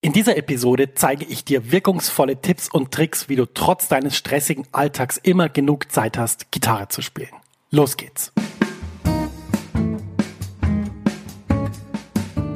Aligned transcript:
In 0.00 0.12
dieser 0.12 0.36
Episode 0.36 0.94
zeige 0.94 1.24
ich 1.24 1.44
dir 1.44 1.72
wirkungsvolle 1.72 2.40
Tipps 2.40 2.68
und 2.68 2.92
Tricks, 2.92 3.28
wie 3.28 3.34
du 3.34 3.46
trotz 3.46 3.88
deines 3.88 4.16
stressigen 4.16 4.64
Alltags 4.70 5.16
immer 5.16 5.48
genug 5.48 5.90
Zeit 5.90 6.16
hast, 6.16 6.52
Gitarre 6.52 6.86
zu 6.86 7.02
spielen. 7.02 7.32
Los 7.72 7.96
geht's! 7.96 8.32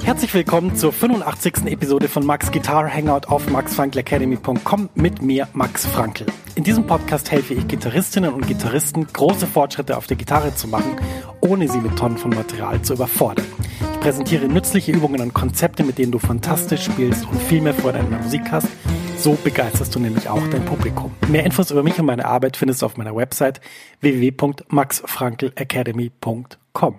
Herzlich 0.04 0.32
willkommen 0.34 0.76
zur 0.76 0.92
85. 0.92 1.66
Episode 1.66 2.08
von 2.08 2.24
Max 2.24 2.52
Guitar 2.52 2.88
Hangout 2.88 3.26
auf 3.26 3.50
maxfrankelacademy.com 3.50 4.90
mit 4.95 5.20
mir, 5.20 5.48
Max 5.52 5.84
Frankl. 5.84 6.27
In 6.54 6.62
diesem 6.62 6.86
Podcast 6.86 7.32
helfe 7.32 7.54
ich 7.54 7.66
Gitarristinnen 7.66 8.32
und 8.32 8.46
Gitarristen, 8.46 9.09
große 9.12 9.48
Fortschritte 9.48 9.96
auf 9.96 10.06
der 10.06 10.16
Gitarre 10.16 10.54
zu 10.54 10.68
machen, 10.68 10.95
ohne 11.40 11.68
sie 11.68 11.80
mit 11.80 11.96
Tonnen 11.98 12.18
von 12.18 12.30
Material 12.30 12.82
zu 12.82 12.95
überfordern 12.95 13.46
präsentiere 14.03 14.48
nützliche 14.48 14.91
Übungen 14.91 15.21
und 15.21 15.32
Konzepte, 15.32 15.84
mit 15.84 15.96
denen 15.96 16.11
du 16.11 16.19
fantastisch 16.19 16.87
spielst 16.87 17.25
und 17.25 17.41
viel 17.41 17.61
mehr 17.61 17.73
Freude 17.73 18.01
an 18.01 18.11
der 18.11 18.19
Musik 18.19 18.43
hast. 18.51 18.66
So 19.16 19.39
begeisterst 19.45 19.95
du 19.95 20.01
nämlich 20.01 20.29
auch 20.29 20.45
dein 20.48 20.65
Publikum. 20.65 21.15
Mehr 21.29 21.45
Infos 21.45 21.70
über 21.70 21.84
mich 21.84 22.01
und 22.01 22.07
meine 22.07 22.24
Arbeit 22.24 22.57
findest 22.57 22.83
du 22.83 22.87
auf 22.87 22.96
meiner 22.96 23.15
Website 23.15 23.60
www.maxfrankelacademy.com. 24.01 26.98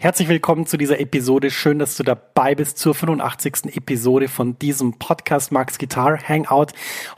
Herzlich 0.00 0.28
willkommen 0.28 0.64
zu 0.64 0.76
dieser 0.76 1.00
Episode. 1.00 1.50
Schön, 1.50 1.80
dass 1.80 1.96
du 1.96 2.04
dabei 2.04 2.54
bist 2.54 2.78
zur 2.78 2.94
85. 2.94 3.76
Episode 3.76 4.28
von 4.28 4.56
diesem 4.56 4.92
Podcast 4.92 5.50
Max 5.50 5.76
Guitar 5.76 6.22
Hangout. 6.22 6.66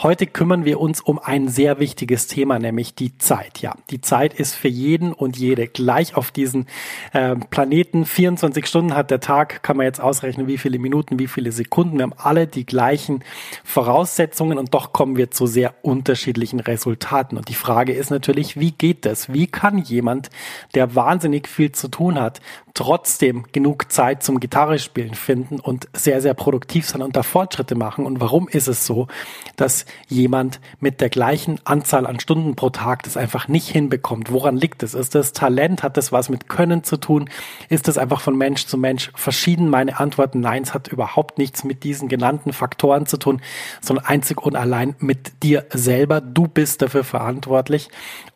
Heute 0.02 0.26
kümmern 0.26 0.64
wir 0.64 0.80
uns 0.80 1.02
um 1.02 1.18
ein 1.18 1.48
sehr 1.48 1.78
wichtiges 1.78 2.26
Thema, 2.26 2.58
nämlich 2.58 2.94
die 2.94 3.18
Zeit. 3.18 3.60
Ja, 3.60 3.74
die 3.90 4.00
Zeit 4.00 4.32
ist 4.32 4.54
für 4.54 4.68
jeden 4.68 5.12
und 5.12 5.36
jede 5.36 5.68
gleich 5.68 6.14
auf 6.14 6.30
diesen 6.30 6.68
äh, 7.12 7.36
Planeten. 7.36 8.06
24 8.06 8.66
Stunden 8.66 8.94
hat 8.94 9.10
der 9.10 9.20
Tag, 9.20 9.62
kann 9.62 9.76
man 9.76 9.84
jetzt 9.84 10.00
ausrechnen, 10.00 10.46
wie 10.46 10.56
viele 10.56 10.78
Minuten, 10.78 11.18
wie 11.18 11.28
viele 11.28 11.52
Sekunden. 11.52 11.98
Wir 11.98 12.04
haben 12.04 12.14
alle 12.16 12.46
die 12.46 12.64
gleichen 12.64 13.22
Voraussetzungen 13.62 14.56
und 14.56 14.72
doch 14.72 14.94
kommen 14.94 15.18
wir 15.18 15.30
zu 15.30 15.46
sehr 15.46 15.74
unterschiedlichen 15.82 16.60
Resultaten. 16.60 17.36
Und 17.36 17.50
die 17.50 17.54
Frage 17.54 17.92
ist 17.92 18.08
natürlich, 18.08 18.58
wie 18.58 18.72
geht 18.72 19.04
das? 19.04 19.30
Wie 19.30 19.48
kann 19.48 19.76
jemand, 19.76 20.30
der 20.74 20.94
wahnsinnig 20.94 21.46
viel 21.46 21.72
zu 21.72 21.88
tun 21.88 22.18
hat, 22.18 22.40
trotzdem 22.74 23.44
genug 23.52 23.90
Zeit 23.90 24.22
zum 24.22 24.40
Gitarrespielen 24.40 25.14
finden 25.14 25.60
und 25.60 25.88
sehr, 25.92 26.20
sehr 26.20 26.34
produktiv 26.34 26.86
sein 26.86 27.02
und 27.02 27.16
da 27.16 27.22
Fortschritte 27.22 27.74
machen. 27.74 28.06
Und 28.06 28.20
warum 28.20 28.48
ist 28.48 28.68
es 28.68 28.86
so, 28.86 29.08
dass 29.56 29.86
jemand 30.08 30.60
mit 30.80 31.00
der 31.00 31.08
gleichen 31.08 31.60
Anzahl 31.64 32.06
an 32.06 32.20
Stunden 32.20 32.56
pro 32.56 32.70
Tag 32.70 33.02
das 33.02 33.16
einfach 33.16 33.48
nicht 33.48 33.68
hinbekommt? 33.68 34.32
Woran 34.32 34.56
liegt 34.56 34.82
es? 34.82 34.94
Ist 34.94 35.14
das 35.14 35.32
Talent? 35.32 35.82
Hat 35.82 35.96
das 35.96 36.12
was 36.12 36.28
mit 36.28 36.48
Können 36.48 36.84
zu 36.84 36.96
tun? 36.96 37.28
Ist 37.68 37.88
das 37.88 37.98
einfach 37.98 38.20
von 38.20 38.36
Mensch 38.36 38.66
zu 38.66 38.78
Mensch 38.78 39.10
verschieden? 39.14 39.68
Meine 39.68 39.98
Antwort, 39.98 40.34
nein, 40.34 40.62
es 40.62 40.74
hat 40.74 40.88
überhaupt 40.88 41.38
nichts 41.38 41.64
mit 41.64 41.84
diesen 41.84 42.08
genannten 42.08 42.52
Faktoren 42.52 43.06
zu 43.06 43.16
tun, 43.16 43.40
sondern 43.80 44.06
einzig 44.06 44.42
und 44.42 44.56
allein 44.56 44.94
mit 44.98 45.42
dir 45.42 45.66
selber. 45.70 46.20
Du 46.20 46.48
bist 46.48 46.82
dafür 46.82 47.04
verantwortlich. 47.04 47.88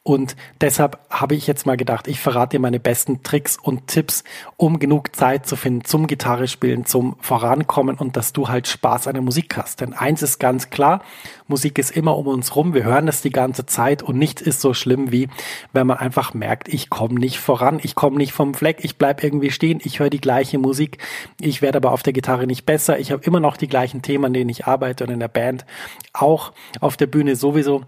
Und 0.06 0.36
deshalb 0.60 0.98
habe 1.08 1.34
ich 1.34 1.46
jetzt 1.46 1.64
mal 1.64 1.78
gedacht, 1.78 2.08
ich 2.08 2.20
verrate 2.20 2.56
dir 2.56 2.60
meine 2.60 2.78
besten 2.78 3.22
Tricks 3.22 3.56
und 3.56 3.86
Tipps, 3.86 4.22
um 4.58 4.78
genug 4.78 5.16
Zeit 5.16 5.46
zu 5.46 5.56
finden 5.56 5.86
zum 5.86 6.06
Gitarre 6.06 6.46
spielen, 6.46 6.84
zum 6.84 7.16
Vorankommen 7.20 7.96
und 7.96 8.14
dass 8.14 8.34
du 8.34 8.48
halt 8.48 8.68
Spaß 8.68 9.06
an 9.06 9.14
der 9.14 9.22
Musik 9.22 9.56
hast. 9.56 9.80
Denn 9.80 9.94
eins 9.94 10.20
ist 10.20 10.38
ganz 10.38 10.68
klar, 10.68 11.02
Musik 11.48 11.78
ist 11.78 11.90
immer 11.90 12.18
um 12.18 12.26
uns 12.26 12.54
rum, 12.54 12.74
wir 12.74 12.84
hören 12.84 13.06
das 13.06 13.22
die 13.22 13.30
ganze 13.30 13.64
Zeit 13.64 14.02
und 14.02 14.18
nichts 14.18 14.42
ist 14.42 14.60
so 14.60 14.74
schlimm 14.74 15.10
wie, 15.10 15.30
wenn 15.72 15.86
man 15.86 15.96
einfach 15.96 16.34
merkt, 16.34 16.68
ich 16.68 16.90
komme 16.90 17.18
nicht 17.18 17.38
voran, 17.38 17.80
ich 17.82 17.94
komme 17.94 18.18
nicht 18.18 18.34
vom 18.34 18.52
Fleck, 18.52 18.84
ich 18.84 18.98
bleib 18.98 19.24
irgendwie 19.24 19.50
stehen, 19.50 19.80
ich 19.82 20.00
höre 20.00 20.10
die 20.10 20.20
gleiche 20.20 20.58
Musik, 20.58 20.98
ich 21.40 21.62
werde 21.62 21.78
aber 21.78 21.92
auf 21.92 22.02
der 22.02 22.12
Gitarre 22.12 22.46
nicht 22.46 22.66
besser, 22.66 22.98
ich 22.98 23.10
habe 23.10 23.24
immer 23.24 23.40
noch 23.40 23.56
die 23.56 23.68
gleichen 23.68 24.02
Themen, 24.02 24.26
an 24.26 24.34
denen 24.34 24.50
ich 24.50 24.66
arbeite 24.66 25.04
und 25.04 25.10
in 25.10 25.20
der 25.20 25.28
Band 25.28 25.64
auch 26.12 26.52
auf 26.80 26.98
der 26.98 27.06
Bühne 27.06 27.36
sowieso. 27.36 27.84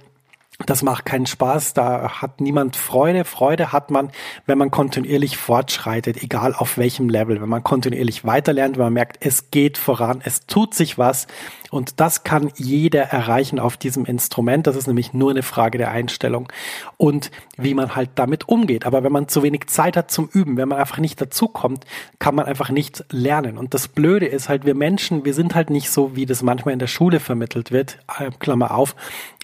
Das 0.64 0.82
macht 0.82 1.04
keinen 1.04 1.26
Spaß, 1.26 1.74
da 1.74 2.22
hat 2.22 2.40
niemand 2.40 2.76
Freude. 2.76 3.24
Freude 3.24 3.72
hat 3.72 3.90
man, 3.90 4.10
wenn 4.46 4.56
man 4.56 4.70
kontinuierlich 4.70 5.36
fortschreitet, 5.36 6.22
egal 6.22 6.54
auf 6.54 6.78
welchem 6.78 7.10
Level, 7.10 7.42
wenn 7.42 7.48
man 7.48 7.62
kontinuierlich 7.62 8.24
weiterlernt, 8.24 8.78
wenn 8.78 8.84
man 8.84 8.92
merkt, 8.94 9.18
es 9.20 9.50
geht 9.50 9.76
voran, 9.76 10.22
es 10.24 10.46
tut 10.46 10.72
sich 10.72 10.96
was 10.96 11.26
und 11.70 12.00
das 12.00 12.24
kann 12.24 12.50
jeder 12.56 13.02
erreichen 13.02 13.58
auf 13.58 13.76
diesem 13.76 14.06
Instrument. 14.06 14.66
Das 14.66 14.76
ist 14.76 14.86
nämlich 14.86 15.12
nur 15.12 15.30
eine 15.30 15.42
Frage 15.42 15.76
der 15.76 15.90
Einstellung 15.90 16.48
und 16.96 17.30
wie 17.58 17.74
man 17.74 17.94
halt 17.94 18.10
damit 18.14 18.48
umgeht. 18.48 18.86
Aber 18.86 19.04
wenn 19.04 19.12
man 19.12 19.28
zu 19.28 19.42
wenig 19.42 19.66
Zeit 19.66 19.94
hat 19.94 20.10
zum 20.10 20.30
Üben, 20.32 20.56
wenn 20.56 20.68
man 20.68 20.78
einfach 20.78 20.98
nicht 20.98 21.20
dazukommt, 21.20 21.84
kann 22.18 22.34
man 22.34 22.46
einfach 22.46 22.70
nicht 22.70 23.04
lernen. 23.10 23.58
Und 23.58 23.74
das 23.74 23.88
Blöde 23.88 24.24
ist 24.24 24.48
halt, 24.48 24.64
wir 24.64 24.74
Menschen, 24.74 25.26
wir 25.26 25.34
sind 25.34 25.54
halt 25.54 25.68
nicht 25.68 25.90
so, 25.90 26.16
wie 26.16 26.24
das 26.24 26.42
manchmal 26.42 26.72
in 26.72 26.78
der 26.78 26.86
Schule 26.86 27.20
vermittelt 27.20 27.72
wird, 27.72 27.98
äh, 28.18 28.30
Klammer 28.38 28.74
auf, 28.74 28.96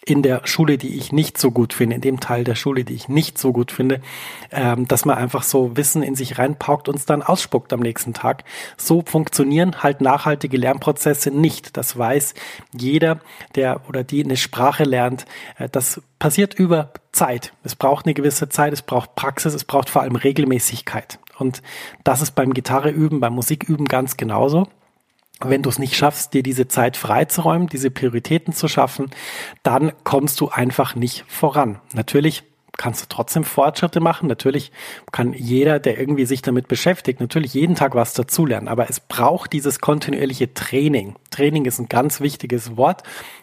in 0.05 0.23
der 0.23 0.47
Schule, 0.47 0.79
die 0.79 0.97
ich 0.97 1.13
nicht 1.13 1.39
so 1.39 1.53
gut 1.53 1.73
finde, 1.73 1.97
in 1.97 2.01
dem 2.01 2.19
Teil 2.19 2.43
der 2.43 2.57
Schule, 2.57 2.85
die 2.85 2.95
ich 2.95 3.09
nicht 3.09 3.39
so 3.39 3.53
gut 3.53 3.71
finde, 3.71 4.01
ähm, 4.51 4.89
dass 4.89 5.05
man 5.05 5.17
einfach 5.17 5.45
so 5.45 5.77
Wissen 5.77 6.03
in 6.03 6.17
sich 6.17 6.39
reinpaukt 6.39 6.89
und 6.89 6.97
es 6.97 7.07
dann 7.07 7.23
ausspuckt 7.23 7.73
am 7.73 7.81
nächsten 7.81 8.13
Tag. 8.13 8.43
So 8.77 9.03
funktionieren 9.07 9.83
halt 9.83 10.01
nachhaltige 10.01 10.57
Lernprozesse 10.57 11.31
nicht. 11.31 11.77
Das 11.77 11.97
weiß 11.97 12.35
jeder, 12.77 13.21
der 13.55 13.83
oder 13.89 14.03
die 14.03 14.25
eine 14.25 14.37
Sprache 14.37 14.83
lernt. 14.83 15.25
Äh, 15.57 15.69
das 15.69 16.03
passiert 16.19 16.55
über 16.55 16.93
Zeit. 17.13 17.53
Es 17.63 17.77
braucht 17.77 18.07
eine 18.07 18.15
gewisse 18.15 18.49
Zeit, 18.49 18.73
es 18.73 18.83
braucht 18.83 19.15
Praxis, 19.15 19.55
es 19.55 19.65
braucht 19.65 19.89
vor 19.89 20.03
allem 20.03 20.17
Regelmäßigkeit. 20.17 21.21
Und 21.39 21.63
das 22.03 22.23
ist 22.23 22.33
beim 22.33 22.55
Gitarreüben, 22.55 23.21
beim 23.21 23.35
Musiküben 23.35 23.87
ganz 23.87 24.17
genauso 24.17 24.67
wenn 25.49 25.63
du 25.63 25.71
es 25.71 25.79
nicht 25.79 25.97
schaffst, 25.97 26.35
dir 26.35 26.43
diese 26.43 26.69
Zeit 26.69 26.97
freizuräumen, 26.97 27.69
diese 27.69 27.91
Prioritäten 27.91 28.53
zu 28.53 28.69
schaffen, 28.69 29.11
dann 29.63 29.93
kommst 30.05 30.41
du 30.41 30.49
einfach 30.49 30.95
nicht 30.95 31.25
voran. 31.29 31.81
Natürlich 31.93 32.45
kannst 32.79 33.03
du 33.03 33.07
trotzdem 33.09 33.45
Fortschritte 33.45 34.01
machen. 34.01 34.29
Natürlich 34.29 34.73
kann 35.13 35.35
jeder, 35.35 35.79
der 35.79 35.99
irgendwie 35.99 36.25
sich 36.25 36.43
damit 36.43 36.69
beschäftigt, 36.69 37.21
natürlich 37.21 37.55
jeden 37.55 37.75
Tag 37.75 37.95
was 37.95 38.15
dazulernen. 38.15 38.69
Aber 38.69 38.89
es 38.89 39.01
braucht 39.01 39.53
dieses 39.53 39.81
kontinuierliche 39.81 40.55
Training. 40.55 41.17
Training 41.31 41.65
ist 41.67 41.79
ein 41.79 41.89
ganz 41.89 42.21
wichtiges 42.21 42.77
Wort. 42.77 43.03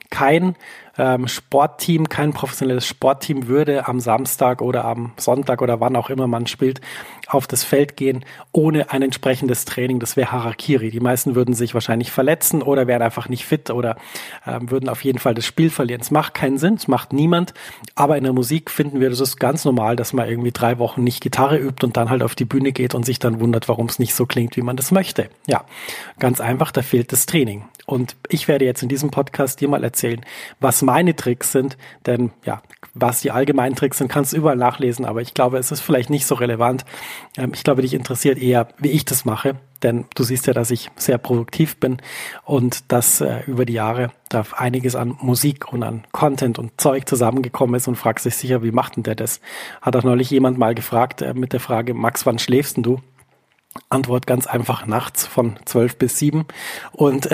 Kein 0.10 0.56
ähm, 1.00 1.28
Sportteam, 1.28 2.10
kein 2.10 2.34
professionelles 2.34 2.86
Sportteam 2.86 3.48
würde 3.48 3.88
am 3.88 4.00
Samstag 4.02 4.62
oder 4.62 4.84
am 4.86 5.14
Sonntag 5.18 5.62
oder 5.62 5.80
wann 5.80 5.96
auch 5.96 6.10
immer 6.10 6.28
man 6.28 6.46
spielt, 6.46 6.82
auf 7.28 7.48
das 7.48 7.64
Feld 7.64 7.96
gehen 7.96 8.26
ohne 8.52 8.92
ein 8.92 9.02
entsprechendes 9.02 9.66
Training. 9.66 10.00
Das 10.00 10.18
wäre 10.18 10.32
Harakiri. 10.32 10.92
Die 10.92 11.00
meisten 11.00 11.36
würden 11.36 11.54
sich 11.54 11.74
wahrscheinlich 11.74 12.12
verletzen 12.12 12.62
oder 12.62 12.86
wären 12.88 13.02
einfach 13.02 13.30
nicht 13.30 13.46
fit 13.46 13.70
oder 13.70 13.96
ähm, 14.46 14.70
würden 14.70 14.90
auf 14.90 15.04
jeden 15.04 15.20
Fall 15.20 15.34
das 15.34 15.46
Spiel 15.46 15.70
verlieren. 15.70 16.02
Es 16.02 16.12
macht 16.12 16.34
keinen 16.34 16.58
Sinn, 16.58 16.74
es 16.74 16.88
macht 16.88 17.14
niemand. 17.14 17.54
Aber 17.96 18.18
in 18.18 18.26
der 18.26 18.34
Musik 18.34 18.70
finden 18.70 19.00
wir, 19.00 19.10
das 19.10 19.22
ist 19.22 19.38
ganz 19.38 19.64
normal, 19.64 19.96
dass 19.96 20.12
man 20.12 20.28
irgendwie 20.28 20.52
drei 20.52 20.80
Wochen 20.80 21.04
nicht 21.04 21.22
Gitarre 21.22 21.58
übt 21.58 21.86
und 21.86 21.96
dann 21.96 22.10
halt 22.10 22.24
auf 22.24 22.36
die 22.36 22.46
Bühne 22.46 22.74
geht 22.74 22.94
und 22.94 23.06
sich 23.06 23.20
dann 23.20 23.40
wundert, 23.40 23.70
warum 23.70 23.86
es 23.86 24.00
nicht 24.00 24.14
so 24.14 24.26
klingt, 24.26 24.58
wie 24.58 24.62
man 24.62 24.76
das 24.76 24.92
möchte. 24.92 25.30
Ja, 25.48 25.64
ganz 26.20 26.42
einfach, 26.42 26.72
da 26.72 26.82
fehlt 26.82 27.14
das 27.14 27.26
Training. 27.26 27.64
Und 27.86 28.16
ich 28.30 28.48
werde 28.48 28.66
jetzt 28.66 28.84
in 28.84 28.90
diesem 28.90 29.10
Podcast 29.10 29.62
dir 29.62 29.68
mal 29.68 29.84
erzählen, 29.84 30.22
was 30.60 30.82
meine 30.82 31.16
Tricks 31.16 31.52
sind. 31.52 31.78
Denn 32.06 32.32
ja, 32.46 32.62
was 32.94 33.22
die 33.22 33.32
allgemeinen 33.32 33.76
Tricks 33.76 33.98
sind, 33.98 34.10
kannst 34.10 34.34
du 34.34 34.38
überall 34.38 34.56
nachlesen. 34.56 35.06
Aber 35.06 35.22
ich 35.22 35.34
glaube, 35.34 35.58
es 35.58 35.72
ist 35.72 35.82
vielleicht 35.82 36.10
nicht 36.10 36.26
so 36.26 36.36
relevant. 36.36 36.86
Ähm, 37.38 37.52
ich 37.54 37.64
glaube, 37.64 37.82
dich 37.82 37.94
interessiert 37.94 38.38
eher, 38.38 38.68
wie 38.78 38.90
ich 38.90 39.06
das 39.06 39.26
mache. 39.26 39.56
Denn 39.82 40.06
du 40.16 40.24
siehst 40.24 40.46
ja, 40.48 40.54
dass 40.54 40.72
ich 40.72 40.90
sehr 40.98 41.18
produktiv 41.18 41.78
bin 41.78 41.98
und 42.44 42.92
dass 42.92 43.22
äh, 43.22 43.42
über 43.48 43.66
die 43.66 43.74
Jahre 43.74 44.12
da 44.28 44.44
einiges 44.58 44.96
an 44.96 45.18
Musik 45.22 45.72
und 45.72 45.84
an 45.84 46.04
Content 46.12 46.60
und 46.60 46.80
Zeug 46.80 47.08
zusammengekommen 47.08 47.76
ist 47.76 47.88
und 47.88 47.96
fragst 47.96 48.26
dich 48.26 48.36
sicher, 48.36 48.62
wie 48.62 48.72
macht 48.72 48.98
denn 48.98 49.04
der 49.04 49.16
das? 49.16 49.40
Hat 49.82 49.96
auch 49.96 50.04
neulich 50.04 50.30
jemand 50.32 50.58
mal 50.58 50.76
gefragt 50.76 51.22
äh, 51.22 51.34
mit 51.34 51.54
der 51.54 51.60
Frage, 51.60 51.94
Max, 51.94 52.26
wann 52.26 52.40
schläfst 52.40 52.76
denn 52.76 52.84
du? 52.84 53.00
Antwort 53.90 54.28
ganz 54.28 54.48
einfach 54.48 54.86
nachts 54.86 55.26
von 55.26 55.58
zwölf 55.66 55.98
bis 55.98 56.18
sieben. 56.18 56.46
Und 56.92 57.30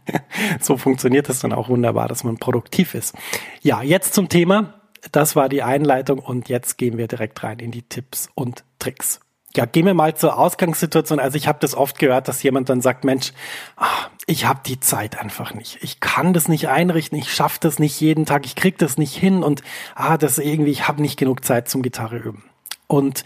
so 0.60 0.76
funktioniert 0.76 1.28
es 1.28 1.40
dann 1.40 1.52
auch 1.52 1.68
wunderbar, 1.68 2.08
dass 2.08 2.24
man 2.24 2.38
produktiv 2.38 2.94
ist. 2.94 3.14
Ja, 3.62 3.82
jetzt 3.82 4.14
zum 4.14 4.28
Thema. 4.28 4.74
Das 5.12 5.34
war 5.34 5.48
die 5.48 5.62
Einleitung 5.62 6.18
und 6.18 6.50
jetzt 6.50 6.76
gehen 6.76 6.98
wir 6.98 7.08
direkt 7.08 7.42
rein 7.42 7.58
in 7.58 7.70
die 7.70 7.82
Tipps 7.82 8.28
und 8.34 8.64
Tricks. 8.78 9.20
Ja, 9.56 9.64
gehen 9.64 9.86
wir 9.86 9.94
mal 9.94 10.14
zur 10.14 10.38
Ausgangssituation. 10.38 11.18
Also 11.18 11.36
ich 11.36 11.48
habe 11.48 11.58
das 11.60 11.74
oft 11.74 11.98
gehört, 11.98 12.28
dass 12.28 12.42
jemand 12.42 12.68
dann 12.68 12.82
sagt, 12.82 13.04
Mensch, 13.04 13.32
ach, 13.76 14.10
ich 14.26 14.44
habe 14.44 14.60
die 14.64 14.78
Zeit 14.78 15.18
einfach 15.18 15.54
nicht. 15.54 15.78
Ich 15.82 15.98
kann 15.98 16.32
das 16.34 16.48
nicht 16.48 16.68
einrichten, 16.68 17.18
ich 17.18 17.32
schaffe 17.32 17.58
das 17.60 17.80
nicht 17.80 18.00
jeden 18.00 18.26
Tag, 18.26 18.46
ich 18.46 18.54
krieg 18.54 18.78
das 18.78 18.96
nicht 18.96 19.16
hin 19.16 19.42
und 19.42 19.62
ah, 19.96 20.18
das 20.18 20.38
irgendwie, 20.38 20.70
ich 20.70 20.86
habe 20.86 21.02
nicht 21.02 21.18
genug 21.18 21.44
Zeit 21.44 21.68
zum 21.68 21.82
Gitarre 21.82 22.18
üben. 22.18 22.49
Und 22.90 23.24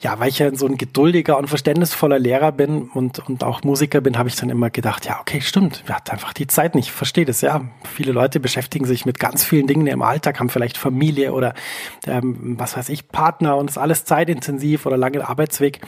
ja, 0.00 0.20
weil 0.20 0.28
ich 0.28 0.38
ja 0.38 0.54
so 0.54 0.66
ein 0.66 0.76
geduldiger 0.76 1.38
und 1.38 1.48
verständnisvoller 1.48 2.18
Lehrer 2.18 2.52
bin 2.52 2.90
und, 2.90 3.18
und 3.18 3.42
auch 3.42 3.64
Musiker 3.64 4.02
bin, 4.02 4.18
habe 4.18 4.28
ich 4.28 4.36
dann 4.36 4.50
immer 4.50 4.68
gedacht, 4.68 5.06
ja, 5.06 5.18
okay, 5.18 5.40
stimmt, 5.40 5.82
wir 5.86 5.96
hatten 5.96 6.10
einfach 6.10 6.34
die 6.34 6.46
Zeit 6.46 6.74
nicht. 6.74 6.92
Verstehe 6.92 7.24
das, 7.24 7.40
ja. 7.40 7.62
Viele 7.84 8.12
Leute 8.12 8.38
beschäftigen 8.38 8.84
sich 8.84 9.06
mit 9.06 9.18
ganz 9.18 9.42
vielen 9.42 9.66
Dingen 9.66 9.86
im 9.86 10.02
Alltag, 10.02 10.38
haben 10.38 10.50
vielleicht 10.50 10.76
Familie 10.76 11.32
oder 11.32 11.54
ähm, 12.06 12.56
was 12.58 12.76
weiß 12.76 12.90
ich, 12.90 13.08
Partner 13.08 13.56
und 13.56 13.70
ist 13.70 13.78
alles 13.78 14.04
zeitintensiv 14.04 14.84
oder 14.84 14.98
lange 14.98 15.26
Arbeitsweg. 15.26 15.80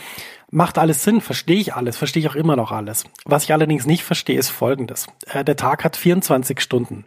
Macht 0.50 0.78
alles 0.78 1.04
Sinn, 1.04 1.20
verstehe 1.20 1.60
ich 1.60 1.74
alles, 1.74 1.98
verstehe 1.98 2.22
ich 2.22 2.28
auch 2.30 2.36
immer 2.36 2.56
noch 2.56 2.72
alles. 2.72 3.04
Was 3.26 3.44
ich 3.44 3.52
allerdings 3.52 3.86
nicht 3.86 4.02
verstehe, 4.02 4.38
ist 4.38 4.48
Folgendes. 4.48 5.06
Äh, 5.26 5.44
der 5.44 5.56
Tag 5.56 5.84
hat 5.84 5.96
24 5.96 6.60
Stunden. 6.60 7.04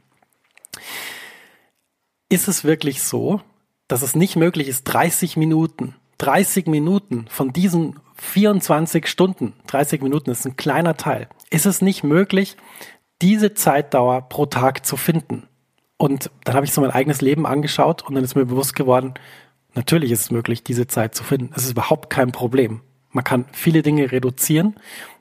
Ist 2.29 2.47
es 2.47 2.63
wirklich 2.63 3.01
so, 3.01 3.41
dass 3.87 4.03
es 4.03 4.15
nicht 4.15 4.35
möglich 4.35 4.67
ist, 4.67 4.83
30 4.85 5.37
Minuten 5.37 5.95
30 6.23 6.67
Minuten 6.67 7.25
von 7.27 7.51
diesen 7.51 7.99
24 8.15 9.07
Stunden, 9.07 9.51
30 9.67 10.01
Minuten 10.01 10.29
ist 10.29 10.45
ein 10.45 10.55
kleiner 10.55 10.95
Teil, 10.95 11.27
ist 11.49 11.65
es 11.65 11.81
nicht 11.81 12.05
möglich, 12.05 12.55
diese 13.21 13.53
Zeitdauer 13.53 14.29
pro 14.29 14.45
Tag 14.45 14.85
zu 14.85 14.95
finden. 14.95 15.49
Und 15.97 16.31
dann 16.45 16.55
habe 16.55 16.65
ich 16.65 16.71
so 16.71 16.79
mein 16.79 16.91
eigenes 16.91 17.19
Leben 17.19 17.45
angeschaut 17.45 18.03
und 18.03 18.15
dann 18.15 18.23
ist 18.23 18.35
mir 18.35 18.45
bewusst 18.45 18.73
geworden, 18.73 19.15
natürlich 19.73 20.11
ist 20.11 20.21
es 20.21 20.31
möglich, 20.31 20.63
diese 20.63 20.87
Zeit 20.87 21.13
zu 21.13 21.25
finden. 21.25 21.51
Es 21.57 21.65
ist 21.65 21.71
überhaupt 21.71 22.09
kein 22.09 22.31
Problem. 22.31 22.79
Man 23.11 23.25
kann 23.25 23.45
viele 23.51 23.81
Dinge 23.81 24.13
reduzieren. 24.13 24.75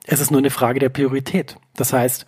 Es 0.07 0.21
ist 0.21 0.31
nur 0.31 0.39
eine 0.39 0.51
Frage 0.51 0.79
der 0.79 0.89
Priorität. 0.89 1.57
Das 1.75 1.93
heißt, 1.93 2.27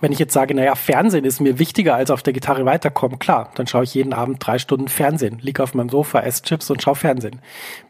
wenn 0.00 0.12
ich 0.12 0.18
jetzt 0.18 0.32
sage, 0.32 0.54
naja, 0.54 0.74
Fernsehen 0.74 1.24
ist 1.24 1.40
mir 1.40 1.58
wichtiger 1.58 1.94
als 1.94 2.10
auf 2.10 2.22
der 2.22 2.32
Gitarre 2.32 2.64
weiterkommen, 2.64 3.18
klar, 3.18 3.50
dann 3.54 3.66
schaue 3.66 3.84
ich 3.84 3.94
jeden 3.94 4.12
Abend 4.12 4.44
drei 4.44 4.58
Stunden 4.58 4.88
Fernsehen, 4.88 5.38
liege 5.40 5.62
auf 5.62 5.74
meinem 5.74 5.88
Sofa, 5.88 6.20
esse 6.20 6.42
Chips 6.42 6.70
und 6.70 6.82
schaue 6.82 6.94
Fernsehen. 6.94 7.40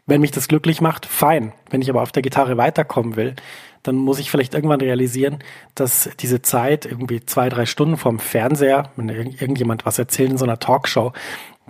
Wenn 0.05 0.21
mich 0.21 0.31
das 0.31 0.47
glücklich 0.47 0.81
macht, 0.81 1.05
fein. 1.05 1.53
Wenn 1.69 1.81
ich 1.81 1.89
aber 1.89 2.01
auf 2.01 2.11
der 2.11 2.23
Gitarre 2.23 2.57
weiterkommen 2.57 3.15
will, 3.15 3.35
dann 3.83 3.95
muss 3.95 4.19
ich 4.19 4.29
vielleicht 4.29 4.53
irgendwann 4.53 4.81
realisieren, 4.81 5.39
dass 5.75 6.09
diese 6.19 6.41
Zeit, 6.41 6.85
irgendwie 6.85 7.25
zwei, 7.25 7.49
drei 7.49 7.65
Stunden 7.65 7.97
vorm 7.97 8.19
Fernseher, 8.19 8.91
wenn 8.95 9.09
irgendjemand 9.09 9.85
was 9.85 9.99
erzählt 9.99 10.31
in 10.31 10.37
so 10.37 10.45
einer 10.45 10.59
Talkshow, 10.59 11.13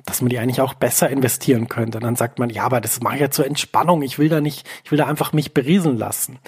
dass 0.06 0.22
man 0.22 0.30
die 0.30 0.40
eigentlich 0.40 0.62
auch 0.62 0.74
besser 0.74 1.10
investieren 1.10 1.68
könnte. 1.68 1.98
Und 1.98 2.04
dann 2.04 2.16
sagt 2.16 2.40
man, 2.40 2.50
ja, 2.50 2.64
aber 2.64 2.82
das 2.82 3.02
mache 3.02 3.16
ich 3.16 3.22
ja 3.22 3.30
zur 3.30 3.46
Entspannung. 3.46 4.02
Ich 4.02 4.18
will 4.18 4.30
da 4.30 4.42
nicht, 4.42 4.68
ich 4.84 4.92
will 4.92 4.98
da 4.98 5.06
einfach 5.06 5.34
mich 5.34 5.54
berieseln 5.54 5.98
lassen. 5.98 6.40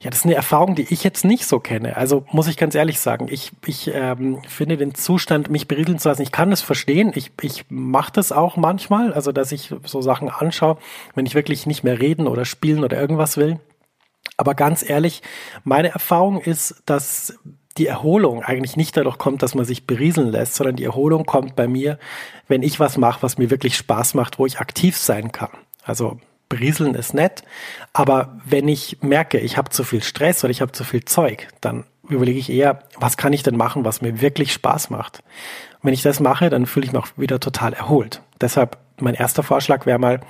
Ja, 0.00 0.10
das 0.10 0.20
ist 0.20 0.24
eine 0.26 0.34
Erfahrung, 0.34 0.74
die 0.74 0.86
ich 0.90 1.02
jetzt 1.04 1.24
nicht 1.24 1.46
so 1.46 1.58
kenne. 1.58 1.96
Also 1.96 2.24
muss 2.30 2.48
ich 2.48 2.58
ganz 2.58 2.74
ehrlich 2.74 3.00
sagen, 3.00 3.28
ich, 3.30 3.52
ich 3.64 3.90
ähm, 3.94 4.42
finde 4.46 4.76
den 4.76 4.94
Zustand, 4.94 5.48
mich 5.48 5.68
berieseln 5.68 5.98
zu 5.98 6.08
lassen, 6.08 6.22
ich 6.22 6.32
kann 6.32 6.50
das 6.50 6.60
verstehen. 6.60 7.12
Ich, 7.14 7.32
ich 7.40 7.64
mache 7.70 8.12
das 8.12 8.30
auch 8.30 8.56
manchmal, 8.56 9.14
also 9.14 9.32
dass 9.32 9.52
ich 9.52 9.74
so 9.84 10.02
Sachen 10.02 10.28
anschaue, 10.28 10.76
wenn 11.14 11.24
ich 11.24 11.34
wirklich 11.34 11.66
nicht 11.66 11.82
mehr 11.82 11.98
reden 11.98 12.26
oder 12.26 12.44
spielen 12.44 12.84
oder 12.84 13.00
irgendwas 13.00 13.38
will. 13.38 13.58
Aber 14.36 14.54
ganz 14.54 14.88
ehrlich, 14.88 15.22
meine 15.64 15.88
Erfahrung 15.88 16.40
ist, 16.40 16.82
dass 16.84 17.38
die 17.78 17.86
Erholung 17.86 18.42
eigentlich 18.42 18.76
nicht 18.76 18.96
dadurch 18.96 19.18
kommt, 19.18 19.42
dass 19.42 19.54
man 19.54 19.64
sich 19.64 19.86
berieseln 19.86 20.30
lässt, 20.30 20.54
sondern 20.54 20.76
die 20.76 20.84
Erholung 20.84 21.24
kommt 21.24 21.56
bei 21.56 21.68
mir, 21.68 21.98
wenn 22.48 22.62
ich 22.62 22.80
was 22.80 22.98
mache, 22.98 23.22
was 23.22 23.38
mir 23.38 23.50
wirklich 23.50 23.76
Spaß 23.76 24.14
macht, 24.14 24.38
wo 24.38 24.46
ich 24.46 24.60
aktiv 24.60 24.96
sein 24.96 25.32
kann. 25.32 25.50
Also 25.82 26.18
Berieseln 26.48 26.94
ist 26.94 27.14
nett, 27.14 27.42
aber 27.92 28.38
wenn 28.44 28.68
ich 28.68 28.98
merke, 29.02 29.38
ich 29.38 29.56
habe 29.56 29.70
zu 29.70 29.84
viel 29.84 30.02
Stress 30.02 30.44
oder 30.44 30.50
ich 30.50 30.60
habe 30.60 30.72
zu 30.72 30.84
viel 30.84 31.04
Zeug, 31.04 31.48
dann 31.60 31.84
überlege 32.08 32.38
ich 32.38 32.50
eher, 32.50 32.84
was 32.98 33.16
kann 33.16 33.32
ich 33.32 33.42
denn 33.42 33.56
machen, 33.56 33.84
was 33.84 34.00
mir 34.00 34.20
wirklich 34.20 34.52
Spaß 34.52 34.90
macht. 34.90 35.18
Und 35.80 35.84
wenn 35.84 35.94
ich 35.94 36.02
das 36.02 36.20
mache, 36.20 36.50
dann 36.50 36.66
fühle 36.66 36.86
ich 36.86 36.92
mich 36.92 37.02
auch 37.02 37.08
wieder 37.16 37.40
total 37.40 37.72
erholt. 37.72 38.22
Deshalb 38.40 38.78
mein 39.00 39.14
erster 39.14 39.42
Vorschlag 39.42 39.86
wäre 39.86 39.98
mal, 39.98 40.20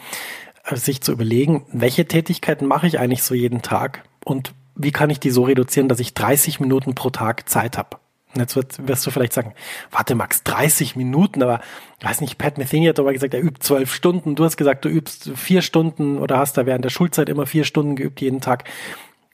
äh, 0.64 0.76
sich 0.76 1.00
zu 1.00 1.12
überlegen, 1.12 1.66
welche 1.72 2.06
Tätigkeiten 2.06 2.66
mache 2.66 2.86
ich 2.86 2.98
eigentlich 2.98 3.22
so 3.22 3.34
jeden 3.34 3.62
Tag 3.62 4.02
und 4.24 4.54
wie 4.74 4.92
kann 4.92 5.10
ich 5.10 5.20
die 5.20 5.30
so 5.30 5.44
reduzieren, 5.44 5.88
dass 5.88 6.00
ich 6.00 6.14
30 6.14 6.60
Minuten 6.60 6.94
pro 6.94 7.10
Tag 7.10 7.48
Zeit 7.48 7.78
habe. 7.78 7.96
Und 8.36 8.42
jetzt 8.42 8.88
wirst 8.88 9.06
du 9.06 9.10
vielleicht 9.10 9.32
sagen, 9.32 9.54
warte 9.90 10.14
Max, 10.14 10.42
30 10.44 10.96
Minuten, 10.96 11.42
aber 11.42 11.60
ich 11.98 12.06
weiß 12.06 12.20
nicht, 12.20 12.38
Pat 12.38 12.58
Metheny 12.58 12.86
hat 12.86 12.98
aber 12.98 13.12
gesagt, 13.12 13.34
er 13.34 13.42
übt 13.42 13.60
zwölf 13.60 13.94
Stunden. 13.94 14.34
Du 14.34 14.44
hast 14.44 14.56
gesagt, 14.56 14.84
du 14.84 14.88
übst 14.88 15.32
vier 15.34 15.62
Stunden 15.62 16.18
oder 16.18 16.38
hast 16.38 16.56
da 16.56 16.66
während 16.66 16.84
der 16.84 16.90
Schulzeit 16.90 17.28
immer 17.28 17.46
vier 17.46 17.64
Stunden 17.64 17.96
geübt 17.96 18.20
jeden 18.20 18.40
Tag. 18.40 18.64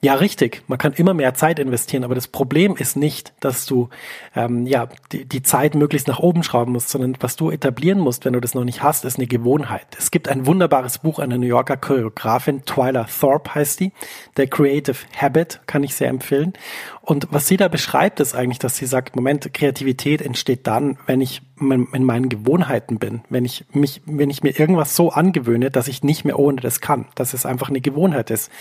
Ja, 0.05 0.15
richtig. 0.15 0.63
Man 0.67 0.79
kann 0.79 0.95
immer 0.95 1.15
mehr 1.15 1.33
Zeit 1.35 1.61
investieren, 1.61 2.03
aber 2.03 2.17
das 2.17 2.27
Problem 2.27 2.75
ist 2.75 2.97
nicht, 2.97 3.33
dass 3.39 3.67
du 3.67 3.89
ähm, 4.35 4.67
ja 4.67 4.89
die, 5.13 5.25
die 5.25 5.43
Zeit 5.43 5.77
möglichst 5.77 6.09
nach 6.09 6.19
oben 6.19 6.43
schrauben 6.43 6.73
musst, 6.73 6.89
sondern 6.89 7.17
was 7.21 7.37
du 7.37 7.53
etablieren 7.53 8.01
musst, 8.01 8.25
wenn 8.25 8.33
du 8.33 8.41
das 8.41 8.55
noch 8.55 8.65
nicht 8.65 8.83
hast, 8.83 9.05
ist 9.05 9.19
eine 9.19 9.29
Gewohnheit. 9.29 9.87
Es 9.97 10.11
gibt 10.11 10.29
ein 10.29 10.45
wunderbares 10.45 10.99
Buch 10.99 11.21
einer 11.21 11.39
New 11.39 11.47
Yorker 11.47 11.77
Choreografin, 11.77 12.65
Twyla 12.65 13.05
Thorpe 13.05 13.55
heißt 13.55 13.79
die, 13.79 13.93
der 14.37 14.49
Creative 14.49 14.97
Habit, 15.17 15.61
kann 15.67 15.85
ich 15.85 15.95
sehr 15.95 16.09
empfehlen. 16.09 16.55
Und 17.05 17.27
was 17.33 17.49
sie 17.49 17.57
da 17.57 17.67
beschreibt, 17.67 18.21
ist 18.21 18.35
eigentlich, 18.35 18.61
dass 18.61 18.77
sie 18.77 18.87
sagt, 18.87 19.17
Moment, 19.17 19.53
Kreativität 19.53 20.23
entsteht 20.23 20.69
dann, 20.69 20.99
wenn 21.07 21.21
ich 21.21 21.43
in 21.59 22.05
meinen 22.05 22.29
Gewohnheiten 22.29 22.99
bin, 22.99 23.23
wenn 23.29 23.45
ich 23.45 23.65
mich, 23.73 24.03
wenn 24.07 24.31
ich 24.31 24.45
mir 24.45 24.59
irgendwas 24.59 24.95
so 24.95 25.11
angewöhne, 25.11 25.71
dass 25.71 25.89
ich 25.89 26.05
nicht 26.05 26.25
mehr 26.25 26.39
ohne 26.39 26.61
das 26.61 26.81
kann, 26.81 27.07
dass 27.17 27.35
es 27.35 27.45
einfach 27.45 27.71
eine 27.71 27.81
Gewohnheit 27.81 28.31
ist, 28.31 28.53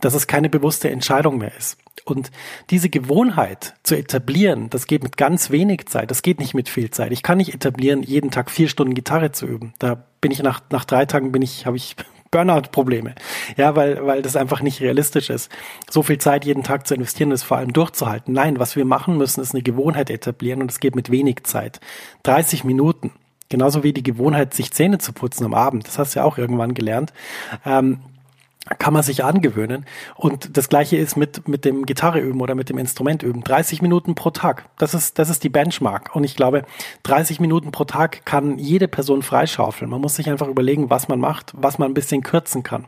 dass 0.00 0.14
es 0.14 0.26
keine 0.26 0.50
bewusste 0.50 0.90
Entscheidung 0.90 1.38
mehr 1.38 1.56
ist. 1.56 1.78
Und 2.04 2.32
diese 2.70 2.88
Gewohnheit 2.88 3.74
zu 3.84 3.96
etablieren, 3.96 4.70
das 4.70 4.86
geht 4.86 5.04
mit 5.04 5.16
ganz 5.16 5.50
wenig 5.50 5.86
Zeit, 5.86 6.10
das 6.10 6.22
geht 6.22 6.40
nicht 6.40 6.54
mit 6.54 6.68
viel 6.68 6.90
Zeit. 6.90 7.12
Ich 7.12 7.22
kann 7.22 7.38
nicht 7.38 7.54
etablieren, 7.54 8.02
jeden 8.02 8.32
Tag 8.32 8.50
vier 8.50 8.68
Stunden 8.68 8.94
Gitarre 8.94 9.30
zu 9.30 9.46
üben. 9.46 9.72
Da 9.78 10.04
bin 10.20 10.32
ich 10.32 10.42
nach, 10.42 10.62
nach 10.70 10.84
drei 10.84 11.06
Tagen 11.06 11.30
bin 11.30 11.42
ich, 11.42 11.64
habe 11.64 11.76
ich 11.76 11.94
Burnout-Probleme. 12.34 13.14
Ja, 13.56 13.76
weil, 13.76 14.04
weil 14.04 14.20
das 14.20 14.34
einfach 14.34 14.60
nicht 14.60 14.80
realistisch 14.80 15.30
ist. 15.30 15.50
So 15.88 16.02
viel 16.02 16.18
Zeit 16.18 16.44
jeden 16.44 16.64
Tag 16.64 16.86
zu 16.86 16.94
investieren, 16.94 17.30
das 17.30 17.44
vor 17.44 17.58
allem 17.58 17.72
durchzuhalten. 17.72 18.34
Nein, 18.34 18.58
was 18.58 18.74
wir 18.74 18.84
machen 18.84 19.16
müssen, 19.16 19.40
ist 19.40 19.54
eine 19.54 19.62
Gewohnheit 19.62 20.10
etablieren 20.10 20.60
und 20.60 20.70
es 20.70 20.80
geht 20.80 20.96
mit 20.96 21.10
wenig 21.10 21.44
Zeit. 21.44 21.78
30 22.24 22.64
Minuten. 22.64 23.12
Genauso 23.50 23.84
wie 23.84 23.92
die 23.92 24.02
Gewohnheit, 24.02 24.52
sich 24.52 24.72
Zähne 24.72 24.98
zu 24.98 25.12
putzen 25.12 25.44
am 25.44 25.54
Abend. 25.54 25.86
Das 25.86 25.96
hast 25.98 26.14
du 26.14 26.20
ja 26.20 26.24
auch 26.24 26.36
irgendwann 26.36 26.74
gelernt. 26.74 27.12
Ähm, 27.64 28.00
kann 28.78 28.94
man 28.94 29.02
sich 29.02 29.22
angewöhnen. 29.24 29.84
Und 30.16 30.56
das 30.56 30.68
gleiche 30.68 30.96
ist 30.96 31.16
mit, 31.16 31.48
mit 31.48 31.64
dem 31.64 31.84
Gitarre 31.84 32.20
üben 32.20 32.40
oder 32.40 32.54
mit 32.54 32.70
dem 32.70 32.78
Instrument 32.78 33.22
üben. 33.22 33.44
30 33.44 33.82
Minuten 33.82 34.14
pro 34.14 34.30
Tag. 34.30 34.64
Das 34.78 34.94
ist, 34.94 35.18
das 35.18 35.28
ist 35.28 35.44
die 35.44 35.50
Benchmark. 35.50 36.16
Und 36.16 36.24
ich 36.24 36.34
glaube, 36.34 36.64
30 37.02 37.40
Minuten 37.40 37.72
pro 37.72 37.84
Tag 37.84 38.24
kann 38.24 38.58
jede 38.58 38.88
Person 38.88 39.22
freischaufeln. 39.22 39.90
Man 39.90 40.00
muss 40.00 40.16
sich 40.16 40.30
einfach 40.30 40.48
überlegen, 40.48 40.88
was 40.88 41.08
man 41.08 41.20
macht, 41.20 41.52
was 41.54 41.78
man 41.78 41.90
ein 41.90 41.94
bisschen 41.94 42.22
kürzen 42.22 42.62
kann. 42.62 42.86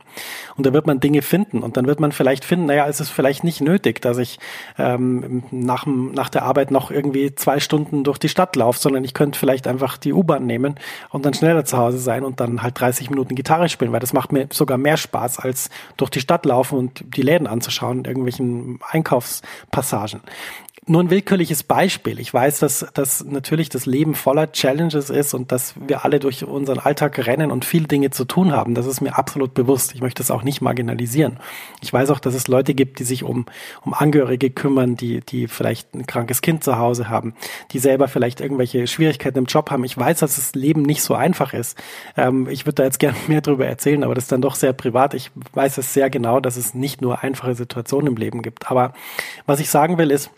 Und 0.56 0.64
da 0.64 0.72
wird 0.72 0.86
man 0.86 0.98
Dinge 0.98 1.20
finden. 1.20 1.62
Und 1.62 1.76
dann 1.76 1.86
wird 1.86 2.00
man 2.00 2.12
vielleicht 2.12 2.46
finden, 2.46 2.66
naja, 2.66 2.86
es 2.88 3.00
ist 3.00 3.10
vielleicht 3.10 3.44
nicht 3.44 3.60
nötig, 3.60 4.00
dass 4.00 4.16
ich 4.16 4.38
ähm, 4.78 5.42
nach, 5.50 5.84
nach 5.86 6.30
der 6.30 6.44
Arbeit 6.44 6.70
noch 6.70 6.90
irgendwie 6.90 7.34
zwei 7.34 7.60
Stunden 7.60 8.02
durch 8.02 8.18
die 8.18 8.30
Stadt 8.30 8.56
laufe, 8.56 8.78
sondern 8.78 9.04
ich 9.04 9.12
könnte 9.12 9.38
vielleicht 9.38 9.66
einfach 9.66 9.98
die 9.98 10.14
U-Bahn 10.14 10.46
nehmen 10.46 10.76
und 11.10 11.26
dann 11.26 11.34
schneller 11.34 11.66
zu 11.66 11.76
Hause 11.76 11.98
sein 11.98 12.24
und 12.24 12.40
dann 12.40 12.62
halt 12.62 12.80
30 12.80 13.10
Minuten 13.10 13.34
Gitarre 13.34 13.68
spielen, 13.68 13.92
weil 13.92 14.00
das 14.00 14.14
macht 14.14 14.32
mir 14.32 14.48
sogar 14.50 14.78
mehr 14.78 14.96
Spaß 14.96 15.38
als 15.38 15.65
durch 15.96 16.10
die 16.10 16.20
Stadt 16.20 16.46
laufen 16.46 16.78
und 16.78 17.04
die 17.16 17.22
Läden 17.22 17.46
anzuschauen, 17.46 18.04
irgendwelchen 18.04 18.78
Einkaufspassagen. 18.90 20.22
Nur 20.88 21.02
ein 21.02 21.10
willkürliches 21.10 21.64
Beispiel. 21.64 22.20
Ich 22.20 22.32
weiß, 22.32 22.60
dass, 22.60 22.86
dass 22.94 23.24
natürlich 23.24 23.68
das 23.70 23.86
Leben 23.86 24.14
voller 24.14 24.52
Challenges 24.52 25.10
ist 25.10 25.34
und 25.34 25.50
dass 25.50 25.74
wir 25.84 26.04
alle 26.04 26.20
durch 26.20 26.44
unseren 26.44 26.78
Alltag 26.78 27.26
rennen 27.26 27.50
und 27.50 27.64
viele 27.64 27.88
Dinge 27.88 28.10
zu 28.10 28.24
tun 28.24 28.52
haben. 28.52 28.76
Das 28.76 28.86
ist 28.86 29.00
mir 29.00 29.18
absolut 29.18 29.52
bewusst. 29.52 29.96
Ich 29.96 30.00
möchte 30.00 30.22
es 30.22 30.30
auch 30.30 30.44
nicht 30.44 30.60
marginalisieren. 30.60 31.38
Ich 31.82 31.92
weiß 31.92 32.10
auch, 32.10 32.20
dass 32.20 32.34
es 32.34 32.46
Leute 32.46 32.72
gibt, 32.74 33.00
die 33.00 33.04
sich 33.04 33.24
um, 33.24 33.46
um 33.84 33.94
Angehörige 33.94 34.50
kümmern, 34.50 34.94
die, 34.94 35.22
die 35.22 35.48
vielleicht 35.48 35.92
ein 35.92 36.06
krankes 36.06 36.40
Kind 36.40 36.62
zu 36.62 36.78
Hause 36.78 37.08
haben, 37.08 37.34
die 37.72 37.80
selber 37.80 38.06
vielleicht 38.06 38.40
irgendwelche 38.40 38.86
Schwierigkeiten 38.86 39.38
im 39.38 39.46
Job 39.46 39.72
haben. 39.72 39.82
Ich 39.82 39.98
weiß, 39.98 40.20
dass 40.20 40.36
das 40.36 40.54
Leben 40.54 40.82
nicht 40.82 41.02
so 41.02 41.16
einfach 41.16 41.52
ist. 41.52 41.76
Ähm, 42.16 42.46
ich 42.48 42.64
würde 42.64 42.76
da 42.76 42.84
jetzt 42.84 43.00
gerne 43.00 43.16
mehr 43.26 43.40
darüber 43.40 43.66
erzählen, 43.66 44.04
aber 44.04 44.14
das 44.14 44.24
ist 44.24 44.32
dann 44.32 44.40
doch 44.40 44.54
sehr 44.54 44.72
privat. 44.72 45.14
Ich 45.14 45.32
weiß 45.56 45.78
es 45.78 45.94
sehr 45.94 46.10
genau, 46.10 46.40
dass 46.40 46.56
es 46.56 46.74
nicht 46.74 47.00
nur 47.00 47.22
einfache 47.22 47.54
Situationen 47.54 48.08
im 48.08 48.16
Leben 48.16 48.42
gibt. 48.42 48.70
Aber 48.70 48.92
was 49.46 49.60
ich 49.60 49.70
sagen 49.70 49.98
will, 49.98 50.10
ist, 50.10 50.30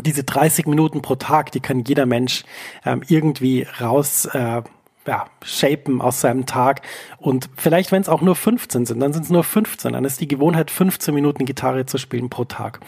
diese 0.00 0.24
30 0.24 0.66
Minuten 0.66 1.02
pro 1.02 1.14
Tag, 1.14 1.52
die 1.52 1.60
kann 1.60 1.84
jeder 1.84 2.06
Mensch 2.06 2.44
ähm, 2.84 3.02
irgendwie 3.08 3.66
raus 3.80 4.26
äh, 4.26 4.62
ja, 5.06 5.26
shapen 5.42 6.00
aus 6.00 6.20
seinem 6.20 6.46
Tag. 6.46 6.82
Und 7.18 7.48
vielleicht, 7.56 7.92
wenn 7.92 8.02
es 8.02 8.08
auch 8.08 8.22
nur 8.22 8.34
15 8.34 8.86
sind, 8.86 9.00
dann 9.00 9.12
sind 9.12 9.24
es 9.24 9.30
nur 9.30 9.44
15. 9.44 9.92
Dann 9.92 10.04
ist 10.04 10.20
die 10.20 10.28
Gewohnheit, 10.28 10.70
15 10.70 11.14
Minuten 11.14 11.44
Gitarre 11.44 11.86
zu 11.86 11.98
spielen 11.98 12.30
pro 12.30 12.44
Tag. 12.44 12.80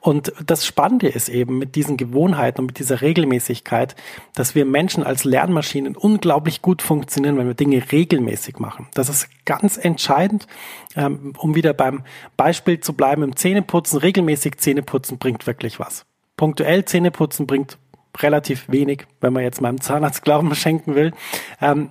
Und 0.00 0.32
das 0.44 0.66
Spannende 0.66 1.06
ist 1.08 1.28
eben 1.28 1.58
mit 1.58 1.76
diesen 1.76 1.96
Gewohnheiten 1.96 2.60
und 2.60 2.66
mit 2.66 2.78
dieser 2.80 3.02
Regelmäßigkeit, 3.02 3.94
dass 4.34 4.56
wir 4.56 4.64
Menschen 4.64 5.04
als 5.04 5.22
Lernmaschinen 5.22 5.96
unglaublich 5.96 6.60
gut 6.60 6.82
funktionieren, 6.82 7.38
wenn 7.38 7.46
wir 7.46 7.54
Dinge 7.54 7.82
regelmäßig 7.92 8.58
machen. 8.58 8.88
Das 8.94 9.08
ist 9.08 9.28
ganz 9.44 9.76
entscheidend, 9.76 10.48
ähm, 10.96 11.34
um 11.38 11.54
wieder 11.54 11.72
beim 11.72 12.02
Beispiel 12.36 12.80
zu 12.80 12.94
bleiben, 12.94 13.22
im 13.22 13.36
Zähneputzen, 13.36 14.00
regelmäßig 14.00 14.58
Zähneputzen 14.58 15.18
bringt 15.18 15.46
wirklich 15.46 15.78
was 15.78 16.04
punktuell 16.42 16.84
Zähne 16.84 17.12
putzen 17.12 17.46
bringt 17.46 17.78
relativ 18.18 18.68
wenig, 18.68 19.06
wenn 19.20 19.32
man 19.32 19.42
jetzt 19.42 19.60
meinem 19.60 19.80
Zahnarzt 19.80 20.22
Glauben 20.22 20.54
schenken 20.54 20.94
will. 20.94 21.12
Ähm, 21.60 21.90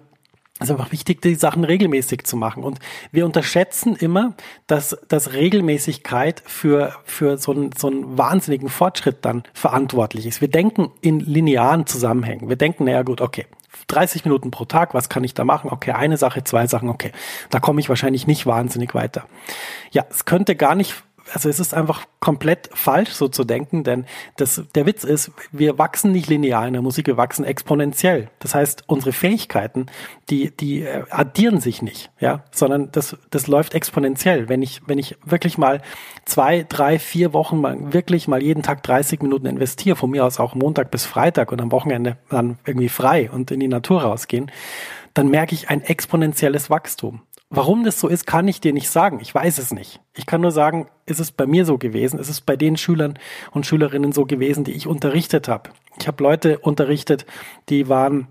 es 0.61 0.69
ist 0.69 0.71
einfach 0.71 0.91
wichtig, 0.91 1.23
die 1.23 1.33
Sachen 1.33 1.63
regelmäßig 1.63 2.23
zu 2.23 2.37
machen. 2.37 2.63
Und 2.63 2.77
wir 3.11 3.25
unterschätzen 3.25 3.95
immer, 3.95 4.35
dass, 4.67 4.95
dass 5.07 5.33
Regelmäßigkeit 5.33 6.43
für, 6.45 6.93
für 7.03 7.39
so, 7.39 7.51
einen, 7.51 7.71
so 7.75 7.87
einen 7.87 8.15
wahnsinnigen 8.15 8.69
Fortschritt 8.69 9.25
dann 9.25 9.41
verantwortlich 9.53 10.27
ist. 10.27 10.39
Wir 10.39 10.49
denken 10.49 10.91
in 11.01 11.19
linearen 11.19 11.87
Zusammenhängen. 11.87 12.47
Wir 12.47 12.57
denken, 12.57 12.83
naja 12.83 13.01
gut, 13.01 13.21
okay, 13.21 13.47
30 13.87 14.23
Minuten 14.25 14.51
pro 14.51 14.65
Tag, 14.65 14.93
was 14.93 15.09
kann 15.09 15.23
ich 15.23 15.33
da 15.33 15.43
machen? 15.43 15.71
Okay, 15.71 15.93
eine 15.93 16.17
Sache, 16.17 16.43
zwei 16.43 16.67
Sachen, 16.67 16.89
okay. 16.89 17.11
Da 17.49 17.59
komme 17.59 17.79
ich 17.79 17.89
wahrscheinlich 17.89 18.27
nicht 18.27 18.45
wahnsinnig 18.45 18.93
weiter. 18.93 19.25
Ja, 19.89 20.05
es 20.11 20.25
könnte 20.25 20.55
gar 20.55 20.75
nicht 20.75 20.93
also 21.33 21.49
es 21.49 21.59
ist 21.59 21.73
einfach 21.73 22.05
komplett 22.19 22.69
falsch, 22.73 23.11
so 23.11 23.27
zu 23.27 23.43
denken, 23.43 23.83
denn 23.83 24.05
das, 24.37 24.61
der 24.75 24.85
Witz 24.85 25.03
ist, 25.03 25.31
wir 25.51 25.77
wachsen 25.77 26.11
nicht 26.11 26.29
linear 26.29 26.67
in 26.67 26.73
der 26.73 26.81
Musik, 26.81 27.07
wir 27.07 27.17
wachsen 27.17 27.45
exponentiell. 27.45 28.29
Das 28.39 28.53
heißt, 28.53 28.83
unsere 28.87 29.11
Fähigkeiten, 29.11 29.87
die, 30.29 30.55
die 30.55 30.81
äh, 30.81 31.03
addieren 31.09 31.59
sich 31.59 31.81
nicht, 31.81 32.11
ja, 32.19 32.43
sondern 32.51 32.91
das, 32.91 33.17
das 33.29 33.47
läuft 33.47 33.73
exponentiell. 33.73 34.49
Wenn 34.49 34.61
ich, 34.61 34.81
wenn 34.85 34.99
ich 34.99 35.17
wirklich 35.25 35.57
mal 35.57 35.81
zwei, 36.25 36.65
drei, 36.67 36.99
vier 36.99 37.33
Wochen 37.33 37.59
mal 37.59 37.93
wirklich 37.93 38.27
mal 38.27 38.41
jeden 38.41 38.63
Tag 38.63 38.83
30 38.83 39.21
Minuten 39.21 39.45
investiere, 39.45 39.95
von 39.95 40.11
mir 40.11 40.25
aus 40.25 40.39
auch 40.39 40.55
Montag 40.55 40.91
bis 40.91 41.05
Freitag 41.05 41.51
und 41.51 41.61
am 41.61 41.71
Wochenende 41.71 42.17
dann 42.29 42.57
irgendwie 42.65 42.89
frei 42.89 43.29
und 43.31 43.51
in 43.51 43.59
die 43.59 43.67
Natur 43.67 44.03
rausgehen, 44.03 44.51
dann 45.13 45.29
merke 45.29 45.55
ich 45.55 45.69
ein 45.69 45.81
exponentielles 45.81 46.69
Wachstum. 46.69 47.21
Warum 47.53 47.83
das 47.83 47.99
so 47.99 48.07
ist, 48.07 48.25
kann 48.25 48.47
ich 48.47 48.61
dir 48.61 48.71
nicht 48.71 48.89
sagen. 48.89 49.19
Ich 49.21 49.35
weiß 49.35 49.57
es 49.57 49.73
nicht. 49.73 49.99
Ich 50.15 50.25
kann 50.25 50.39
nur 50.39 50.51
sagen, 50.51 50.87
ist 51.05 51.19
es 51.19 51.33
bei 51.33 51.45
mir 51.45 51.65
so 51.65 51.77
gewesen, 51.77 52.17
ist 52.17 52.29
es 52.29 52.39
bei 52.39 52.55
den 52.55 52.77
Schülern 52.77 53.19
und 53.51 53.65
Schülerinnen 53.65 54.13
so 54.13 54.25
gewesen, 54.25 54.63
die 54.63 54.71
ich 54.71 54.87
unterrichtet 54.87 55.49
habe. 55.49 55.69
Ich 55.99 56.07
habe 56.07 56.23
Leute 56.23 56.59
unterrichtet, 56.59 57.25
die 57.67 57.89
waren 57.89 58.27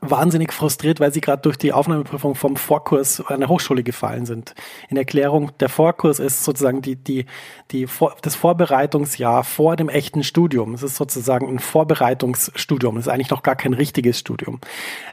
wahnsinnig 0.00 0.52
frustriert, 0.52 1.00
weil 1.00 1.12
sie 1.12 1.20
gerade 1.20 1.42
durch 1.42 1.56
die 1.58 1.72
Aufnahmeprüfung 1.72 2.36
vom 2.36 2.54
Vorkurs 2.54 3.20
an 3.26 3.40
der 3.40 3.48
Hochschule 3.48 3.82
gefallen 3.82 4.24
sind. 4.24 4.54
In 4.88 4.96
Erklärung, 4.96 5.50
der 5.58 5.68
Vorkurs 5.68 6.20
ist 6.20 6.44
sozusagen 6.44 6.80
die, 6.80 6.94
die, 6.94 7.26
die, 7.72 7.88
das 8.22 8.36
Vorbereitungsjahr 8.36 9.42
vor 9.42 9.74
dem 9.74 9.88
echten 9.88 10.22
Studium. 10.22 10.74
Es 10.74 10.84
ist 10.84 10.94
sozusagen 10.94 11.48
ein 11.48 11.58
Vorbereitungsstudium. 11.58 12.96
Es 12.96 13.06
ist 13.06 13.12
eigentlich 13.12 13.30
noch 13.30 13.42
gar 13.42 13.56
kein 13.56 13.74
richtiges 13.74 14.18
Studium. 14.18 14.60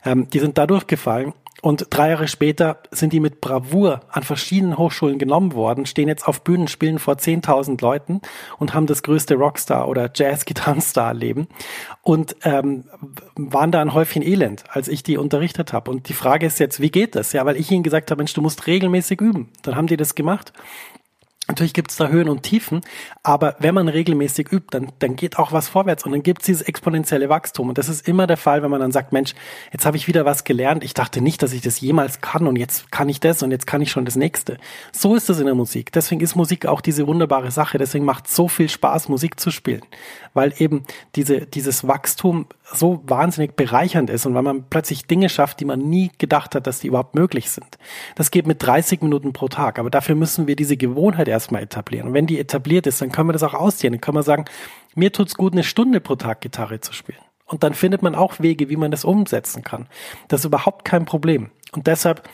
Ähm, 0.06 0.30
die 0.30 0.40
sind 0.40 0.60
da 0.60 0.68
durchgefallen 0.68 1.34
und 1.62 1.88
drei 1.92 2.10
Jahre 2.10 2.28
später 2.28 2.78
sind 2.90 3.14
die 3.14 3.20
mit 3.20 3.40
Bravour 3.40 4.02
an 4.10 4.24
verschiedenen 4.24 4.78
Hochschulen 4.78 5.20
genommen 5.20 5.54
worden, 5.54 5.86
stehen 5.86 6.08
jetzt 6.08 6.28
auf 6.28 6.44
Bühnen, 6.44 6.68
spielen 6.68 6.98
vor 6.98 7.16
10.000 7.16 7.82
Leuten 7.82 8.22
und 8.58 8.74
haben 8.74 8.88
das 8.88 9.04
größte 9.04 9.36
Rockstar- 9.36 9.88
oder 9.88 10.10
Jazz-Gitarrenstar-Leben 10.14 11.48
und 12.02 12.36
ähm, 12.44 12.86
waren 13.36 13.72
da 13.72 13.82
ein 13.82 13.94
Häufchen 13.94 14.24
Elend, 14.24 14.64
als 14.70 14.88
ich 14.88 15.04
die 15.04 15.18
unterrichtet 15.18 15.72
habe. 15.72 15.92
Und 15.92 16.10
die 16.10 16.14
Frage 16.14 16.48
ist 16.48 16.60
jetzt, 16.60 16.80
wie 16.80 16.90
geht 16.90 17.16
das? 17.16 17.32
Ja, 17.32 17.46
weil 17.46 17.58
ich 17.58 17.70
ihnen 17.70 17.84
gesagt 17.84 18.10
habe, 18.10 18.20
Mensch, 18.20 18.34
du 18.34 18.42
musst 18.42 18.66
regelmäßig 18.66 19.22
üben. 19.22 19.52
Dann 19.62 19.76
haben 19.76 19.88
die 19.88 19.98
das 19.98 20.16
gemacht 20.16 20.52
Natürlich 21.52 21.74
gibt 21.74 21.92
es 21.92 21.98
da 21.98 22.08
Höhen 22.08 22.30
und 22.30 22.44
Tiefen, 22.44 22.80
aber 23.24 23.58
wenn 23.60 23.76
man 23.76 23.90
regelmäßig 23.90 24.54
übt, 24.54 24.68
dann, 24.72 24.94
dann 25.00 25.18
geht 25.18 25.38
auch 25.38 25.52
was 25.52 25.68
vorwärts 25.68 26.06
und 26.06 26.14
dann 26.14 26.24
gibt 26.24 26.44
es 26.44 26.46
dieses 26.46 26.62
exponentielle 26.62 27.28
Wachstum. 27.28 27.68
Und 27.68 27.78
das 27.78 27.90
ist 27.90 28.08
immer 28.08 28.26
der 28.26 28.38
Fall, 28.38 28.64
wenn 28.64 28.72
man 28.72 28.80
dann 28.80 28.94
sagt, 28.94 29.12
Mensch, 29.12 29.36
jetzt 29.74 29.86
habe 29.86 29.98
ich 29.98 30.08
wieder 30.08 30.24
was 30.24 30.46
gelernt. 30.46 30.82
Ich 30.82 30.94
dachte 30.94 31.20
nicht, 31.20 31.44
dass 31.44 31.52
ich 31.52 31.60
das 31.60 31.82
jemals 31.82 32.22
kann 32.22 32.48
und 32.48 32.56
jetzt 32.56 32.90
kann 32.90 33.10
ich 33.10 33.20
das 33.20 33.44
und 33.44 33.52
jetzt 33.52 33.68
kann 33.68 33.82
ich 33.82 33.92
schon 33.92 34.06
das 34.06 34.16
nächste. 34.16 34.60
So 34.94 35.14
ist 35.14 35.30
es 35.30 35.40
in 35.40 35.46
der 35.46 35.54
Musik. 35.54 35.92
Deswegen 35.92 36.22
ist 36.22 36.38
Musik 36.38 36.66
auch 36.68 36.80
diese 36.80 37.06
wunderbare 37.06 37.52
Sache. 37.52 37.78
Deswegen 37.78 38.06
macht 38.06 38.30
so 38.30 38.48
viel 38.48 38.70
Spaß, 38.70 39.10
Musik 39.10 39.38
zu 39.38 39.52
spielen, 39.52 39.82
weil 40.34 40.54
eben 40.58 40.86
diese, 41.16 41.48
dieses 41.48 41.86
Wachstum 41.86 42.46
so 42.74 43.04
wahnsinnig 43.06 43.56
bereichernd 43.56 44.10
ist 44.10 44.26
und 44.26 44.34
weil 44.34 44.44
man 44.44 44.64
plötzlich 44.70 45.06
Dinge 45.06 45.30
schafft, 45.30 45.60
die 45.60 45.66
man 45.66 45.80
nie 45.80 46.12
gedacht 46.18 46.56
hat, 46.56 46.68
dass 46.68 46.80
die 46.80 46.88
überhaupt 46.88 47.16
möglich 47.16 47.50
sind. 47.50 47.78
Das 48.16 48.32
geht 48.32 48.48
mit 48.48 48.64
30 48.64 49.02
Minuten 49.02 49.34
pro 49.34 49.48
Tag, 49.48 49.80
aber 49.80 49.90
dafür 49.90 50.16
müssen 50.16 50.48
wir 50.48 50.56
diese 50.56 50.78
Gewohnheit 50.78 51.28
erstmal 51.28 51.64
etablieren. 51.64 52.08
Und 52.08 52.14
wenn 52.14 52.28
die 52.28 52.40
etabliert 52.40 52.88
ist, 52.88 53.02
dann 53.02 53.12
können 53.12 53.30
wir 53.30 53.34
das 53.34 53.44
auch 53.44 53.54
ausdehnen. 53.54 53.94
Dann 53.94 54.02
können 54.02 54.18
wir 54.18 54.24
sagen, 54.24 54.46
mir 54.96 55.12
tut's 55.12 55.36
gut, 55.36 55.54
eine 55.54 55.64
Stunde 55.64 56.00
pro 56.00 56.16
Tag 56.16 56.42
Gitarre 56.42 56.80
zu 56.80 56.94
spielen. 56.94 57.20
Und 57.46 57.64
dann 57.64 57.74
findet 57.74 58.02
man 58.02 58.16
auch 58.16 58.40
Wege, 58.40 58.70
wie 58.70 58.78
man 58.78 58.92
das 58.92 59.04
umsetzen 59.04 59.64
kann. 59.64 59.88
Das 60.30 60.42
ist 60.42 60.46
überhaupt 60.46 60.86
kein 60.86 61.06
Problem. 61.06 61.52
Und 61.74 61.88
deshalb 61.88 62.28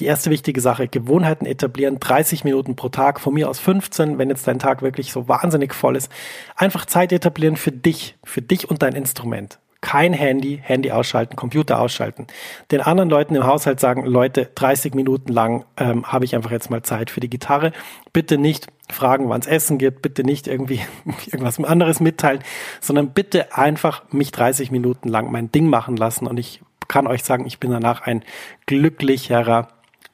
die 0.00 0.06
erste 0.06 0.30
wichtige 0.30 0.60
Sache, 0.60 0.88
Gewohnheiten 0.88 1.46
etablieren, 1.46 2.00
30 2.00 2.42
Minuten 2.42 2.74
pro 2.74 2.88
Tag, 2.88 3.20
von 3.20 3.32
mir 3.32 3.48
aus 3.48 3.60
15, 3.60 4.18
wenn 4.18 4.28
jetzt 4.28 4.48
dein 4.48 4.58
Tag 4.58 4.82
wirklich 4.82 5.12
so 5.12 5.28
wahnsinnig 5.28 5.72
voll 5.72 5.94
ist. 5.94 6.10
Einfach 6.56 6.84
Zeit 6.84 7.12
etablieren 7.12 7.56
für 7.56 7.70
dich, 7.70 8.16
für 8.24 8.42
dich 8.42 8.68
und 8.68 8.82
dein 8.82 8.96
Instrument 8.96 9.60
kein 9.84 10.14
Handy, 10.14 10.60
Handy 10.62 10.92
ausschalten, 10.92 11.36
Computer 11.36 11.78
ausschalten. 11.78 12.26
Den 12.70 12.80
anderen 12.80 13.10
Leuten 13.10 13.34
im 13.34 13.46
Haushalt 13.46 13.80
sagen, 13.80 14.06
Leute, 14.06 14.50
30 14.54 14.94
Minuten 14.94 15.30
lang 15.30 15.66
ähm, 15.76 16.10
habe 16.10 16.24
ich 16.24 16.34
einfach 16.34 16.50
jetzt 16.50 16.70
mal 16.70 16.82
Zeit 16.82 17.10
für 17.10 17.20
die 17.20 17.28
Gitarre. 17.28 17.70
Bitte 18.14 18.38
nicht 18.38 18.68
fragen, 18.90 19.28
wann 19.28 19.42
es 19.42 19.46
Essen 19.46 19.76
gibt, 19.76 20.00
bitte 20.00 20.24
nicht 20.24 20.48
irgendwie 20.48 20.80
irgendwas 21.26 21.62
anderes 21.62 22.00
mitteilen, 22.00 22.42
sondern 22.80 23.10
bitte 23.10 23.54
einfach 23.54 24.04
mich 24.10 24.32
30 24.32 24.70
Minuten 24.70 25.10
lang 25.10 25.30
mein 25.30 25.52
Ding 25.52 25.66
machen 25.66 25.98
lassen 25.98 26.26
und 26.26 26.38
ich 26.38 26.62
kann 26.88 27.06
euch 27.06 27.22
sagen, 27.22 27.44
ich 27.44 27.60
bin 27.60 27.70
danach 27.70 28.00
ein 28.00 28.24
glücklicherer 28.64 29.68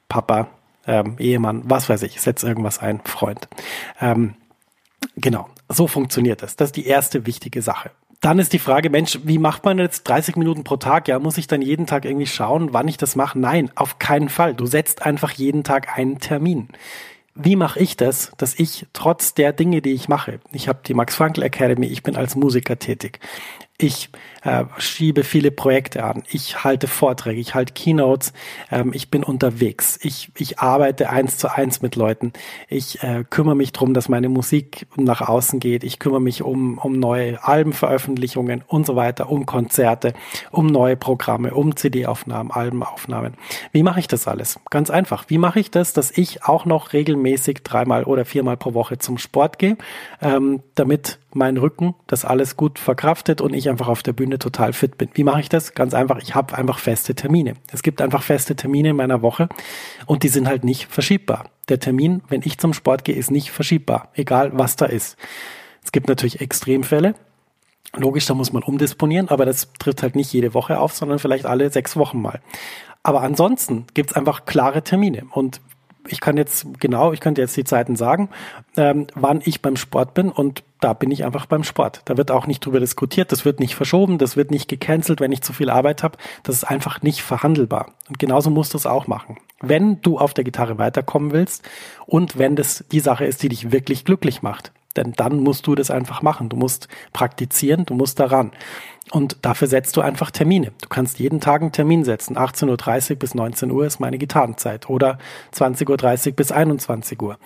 Papa, 0.09 0.49
ähm, 0.85 1.15
Ehemann, 1.17 1.61
was 1.63 1.87
weiß 1.87 2.03
ich, 2.03 2.19
setz 2.19 2.43
irgendwas 2.43 2.79
ein, 2.79 2.99
Freund. 3.05 3.47
Ähm, 4.01 4.35
genau, 5.15 5.47
so 5.69 5.87
funktioniert 5.87 6.43
das. 6.43 6.57
Das 6.57 6.69
ist 6.69 6.75
die 6.75 6.87
erste 6.87 7.25
wichtige 7.25 7.61
Sache. 7.61 7.91
Dann 8.21 8.37
ist 8.37 8.53
die 8.53 8.59
Frage, 8.59 8.91
Mensch, 8.91 9.19
wie 9.23 9.39
macht 9.39 9.65
man 9.65 9.79
jetzt 9.79 10.03
30 10.03 10.35
Minuten 10.35 10.63
pro 10.63 10.77
Tag? 10.77 11.07
Ja, 11.07 11.17
muss 11.17 11.39
ich 11.39 11.47
dann 11.47 11.63
jeden 11.63 11.87
Tag 11.87 12.05
irgendwie 12.05 12.27
schauen, 12.27 12.71
wann 12.71 12.87
ich 12.87 12.97
das 12.97 13.15
mache? 13.15 13.39
Nein, 13.39 13.71
auf 13.73 13.97
keinen 13.97 14.29
Fall. 14.29 14.53
Du 14.53 14.67
setzt 14.67 15.03
einfach 15.03 15.31
jeden 15.31 15.63
Tag 15.63 15.97
einen 15.97 16.19
Termin. 16.19 16.69
Wie 17.33 17.55
mache 17.55 17.79
ich 17.79 17.97
das, 17.97 18.31
dass 18.37 18.59
ich 18.59 18.85
trotz 18.93 19.33
der 19.33 19.53
Dinge, 19.53 19.81
die 19.81 19.93
ich 19.93 20.07
mache, 20.07 20.39
ich 20.51 20.67
habe 20.67 20.81
die 20.85 20.93
Max 20.93 21.15
Frankl 21.15 21.41
Academy, 21.41 21.87
ich 21.87 22.03
bin 22.03 22.15
als 22.15 22.35
Musiker 22.35 22.77
tätig. 22.77 23.19
Ich 23.81 24.09
äh, 24.43 24.65
schiebe 24.77 25.23
viele 25.23 25.49
Projekte 25.49 26.03
an. 26.03 26.21
Ich 26.29 26.63
halte 26.63 26.87
Vorträge, 26.87 27.41
ich 27.41 27.55
halte 27.55 27.73
Keynotes. 27.73 28.31
Ähm, 28.71 28.91
ich 28.93 29.09
bin 29.09 29.23
unterwegs. 29.23 29.97
Ich, 30.03 30.31
ich 30.37 30.59
arbeite 30.59 31.09
eins 31.09 31.39
zu 31.39 31.51
eins 31.51 31.81
mit 31.81 31.95
Leuten. 31.95 32.31
Ich 32.67 33.01
äh, 33.01 33.23
kümmere 33.27 33.55
mich 33.55 33.71
drum, 33.71 33.95
dass 33.95 34.07
meine 34.07 34.29
Musik 34.29 34.85
nach 34.97 35.21
außen 35.21 35.59
geht. 35.59 35.83
Ich 35.83 35.97
kümmere 35.97 36.21
mich 36.21 36.43
um, 36.43 36.77
um 36.77 36.99
neue 36.99 37.43
Albenveröffentlichungen 37.43 38.63
und 38.67 38.85
so 38.85 38.95
weiter, 38.95 39.31
um 39.31 39.47
Konzerte, 39.47 40.13
um 40.51 40.67
neue 40.67 40.95
Programme, 40.95 41.51
um 41.55 41.75
CD-Aufnahmen, 41.75 42.51
Albenaufnahmen. 42.51 43.33
Wie 43.71 43.81
mache 43.81 43.99
ich 43.99 44.07
das 44.07 44.27
alles? 44.27 44.59
Ganz 44.69 44.91
einfach. 44.91 45.25
Wie 45.27 45.39
mache 45.39 45.59
ich 45.59 45.71
das, 45.71 45.93
dass 45.93 46.15
ich 46.15 46.43
auch 46.43 46.65
noch 46.65 46.93
regelmäßig 46.93 47.63
dreimal 47.63 48.03
oder 48.03 48.25
viermal 48.25 48.57
pro 48.57 48.75
Woche 48.75 48.99
zum 48.99 49.17
Sport 49.17 49.57
gehe, 49.57 49.77
ähm, 50.21 50.61
damit 50.75 51.17
mein 51.35 51.57
Rücken 51.57 51.95
das 52.07 52.25
alles 52.25 52.57
gut 52.57 52.79
verkraftet 52.79 53.41
und 53.41 53.53
ich 53.53 53.69
einfach 53.69 53.87
auf 53.87 54.03
der 54.03 54.13
Bühne 54.13 54.39
total 54.39 54.73
fit 54.73 54.97
bin. 54.97 55.09
Wie 55.13 55.23
mache 55.23 55.41
ich 55.41 55.49
das? 55.49 55.73
Ganz 55.73 55.93
einfach, 55.93 56.19
ich 56.21 56.35
habe 56.35 56.57
einfach 56.57 56.79
feste 56.79 57.15
Termine. 57.15 57.53
Es 57.71 57.83
gibt 57.83 58.01
einfach 58.01 58.23
feste 58.23 58.55
Termine 58.55 58.89
in 58.89 58.95
meiner 58.95 59.21
Woche 59.21 59.49
und 60.05 60.23
die 60.23 60.29
sind 60.29 60.47
halt 60.47 60.63
nicht 60.63 60.87
verschiebbar. 60.87 61.49
Der 61.69 61.79
Termin, 61.79 62.21
wenn 62.29 62.41
ich 62.43 62.57
zum 62.57 62.73
Sport 62.73 63.05
gehe, 63.05 63.15
ist 63.15 63.31
nicht 63.31 63.51
verschiebbar, 63.51 64.09
egal 64.13 64.51
was 64.53 64.75
da 64.75 64.85
ist. 64.85 65.17
Es 65.83 65.91
gibt 65.91 66.07
natürlich 66.07 66.41
Extremfälle. 66.41 67.15
Logisch, 67.95 68.25
da 68.25 68.33
muss 68.33 68.53
man 68.53 68.63
umdisponieren, 68.63 69.29
aber 69.29 69.45
das 69.45 69.73
tritt 69.77 70.01
halt 70.01 70.15
nicht 70.15 70.31
jede 70.31 70.53
Woche 70.53 70.79
auf, 70.79 70.93
sondern 70.93 71.19
vielleicht 71.19 71.45
alle 71.45 71.69
sechs 71.71 71.97
Wochen 71.97 72.21
mal. 72.21 72.39
Aber 73.03 73.21
ansonsten 73.21 73.85
gibt's 73.93 74.13
einfach 74.13 74.45
klare 74.45 74.83
Termine. 74.83 75.23
Und 75.31 75.59
ich 76.07 76.19
kann 76.19 76.37
jetzt 76.37 76.65
genau, 76.79 77.13
ich 77.13 77.19
könnte 77.19 77.41
jetzt 77.41 77.55
die 77.55 77.63
Zeiten 77.63 77.95
sagen, 77.95 78.29
ähm, 78.77 79.07
wann 79.15 79.41
ich 79.43 79.61
beim 79.61 79.75
Sport 79.75 80.13
bin 80.13 80.29
und 80.29 80.63
da 80.79 80.93
bin 80.93 81.11
ich 81.11 81.23
einfach 81.23 81.45
beim 81.45 81.63
Sport. 81.63 82.01
Da 82.05 82.17
wird 82.17 82.31
auch 82.31 82.47
nicht 82.47 82.65
drüber 82.65 82.79
diskutiert, 82.79 83.31
das 83.31 83.45
wird 83.45 83.59
nicht 83.59 83.75
verschoben, 83.75 84.17
das 84.17 84.35
wird 84.35 84.49
nicht 84.49 84.67
gecancelt, 84.67 85.19
wenn 85.19 85.31
ich 85.31 85.43
zu 85.43 85.53
viel 85.53 85.69
Arbeit 85.69 86.01
habe. 86.01 86.17
Das 86.43 86.55
ist 86.55 86.63
einfach 86.63 87.01
nicht 87.03 87.21
verhandelbar. 87.21 87.93
Und 88.09 88.17
genauso 88.17 88.49
musst 88.49 88.73
du 88.73 88.77
es 88.77 88.87
auch 88.87 89.07
machen. 89.07 89.37
Wenn 89.61 90.01
du 90.01 90.17
auf 90.17 90.33
der 90.33 90.43
Gitarre 90.43 90.79
weiterkommen 90.79 91.31
willst 91.31 91.63
und 92.07 92.37
wenn 92.39 92.55
das 92.55 92.83
die 92.91 92.99
Sache 92.99 93.25
ist, 93.25 93.43
die 93.43 93.49
dich 93.49 93.71
wirklich 93.71 94.05
glücklich 94.05 94.41
macht, 94.41 94.71
denn 94.97 95.13
dann 95.13 95.39
musst 95.39 95.67
du 95.67 95.75
das 95.75 95.91
einfach 95.91 96.21
machen. 96.21 96.49
Du 96.49 96.57
musst 96.57 96.87
praktizieren, 97.13 97.85
du 97.85 97.93
musst 97.93 98.19
daran. 98.19 98.51
Und 99.11 99.37
dafür 99.41 99.67
setzt 99.67 99.97
du 99.97 100.01
einfach 100.01 100.31
Termine. 100.31 100.71
Du 100.81 100.87
kannst 100.87 101.19
jeden 101.19 101.41
Tag 101.41 101.61
einen 101.61 101.71
Termin 101.71 102.05
setzen. 102.05 102.37
18.30 102.37 103.11
Uhr 103.11 103.15
bis 103.17 103.35
19 103.35 103.71
Uhr 103.71 103.85
ist 103.85 103.99
meine 103.99 104.17
Gitarrenzeit. 104.17 104.89
Oder 104.89 105.17
20.30 105.53 106.27
Uhr 106.29 106.35
bis 106.35 106.51
21 106.51 107.21
Uhr. 107.21 107.37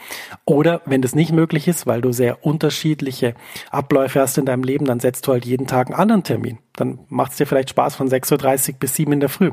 Oder 0.45 0.81
wenn 0.85 1.01
das 1.01 1.15
nicht 1.15 1.31
möglich 1.31 1.67
ist, 1.67 1.87
weil 1.87 2.01
du 2.01 2.11
sehr 2.11 2.45
unterschiedliche 2.45 3.33
Abläufe 3.71 4.19
hast 4.19 4.37
in 4.37 4.45
deinem 4.45 4.63
Leben, 4.63 4.85
dann 4.85 4.99
setzt 4.99 5.25
du 5.25 5.31
halt 5.31 5.45
jeden 5.45 5.65
Tag 5.65 5.87
einen 5.87 5.95
anderen 5.95 6.23
Termin. 6.23 6.59
Dann 6.73 6.99
macht 7.09 7.31
es 7.31 7.37
dir 7.37 7.47
vielleicht 7.47 7.71
Spaß 7.71 7.95
von 7.95 8.09
6.30 8.09 8.73
Uhr 8.73 8.79
bis 8.79 8.95
7 8.95 9.13
in 9.13 9.19
der 9.21 9.29
Früh. 9.29 9.51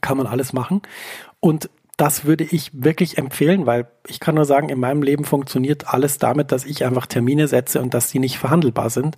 Kann 0.00 0.16
man 0.16 0.26
alles 0.26 0.52
machen. 0.52 0.80
Und 1.40 1.68
das 2.02 2.24
würde 2.24 2.42
ich 2.42 2.72
wirklich 2.74 3.16
empfehlen, 3.16 3.64
weil 3.64 3.86
ich 4.08 4.18
kann 4.18 4.34
nur 4.34 4.44
sagen, 4.44 4.70
in 4.70 4.80
meinem 4.80 5.04
Leben 5.04 5.24
funktioniert 5.24 5.86
alles 5.86 6.18
damit, 6.18 6.50
dass 6.50 6.64
ich 6.64 6.84
einfach 6.84 7.06
Termine 7.06 7.46
setze 7.46 7.80
und 7.80 7.94
dass 7.94 8.10
die 8.10 8.18
nicht 8.18 8.38
verhandelbar 8.38 8.90
sind. 8.90 9.16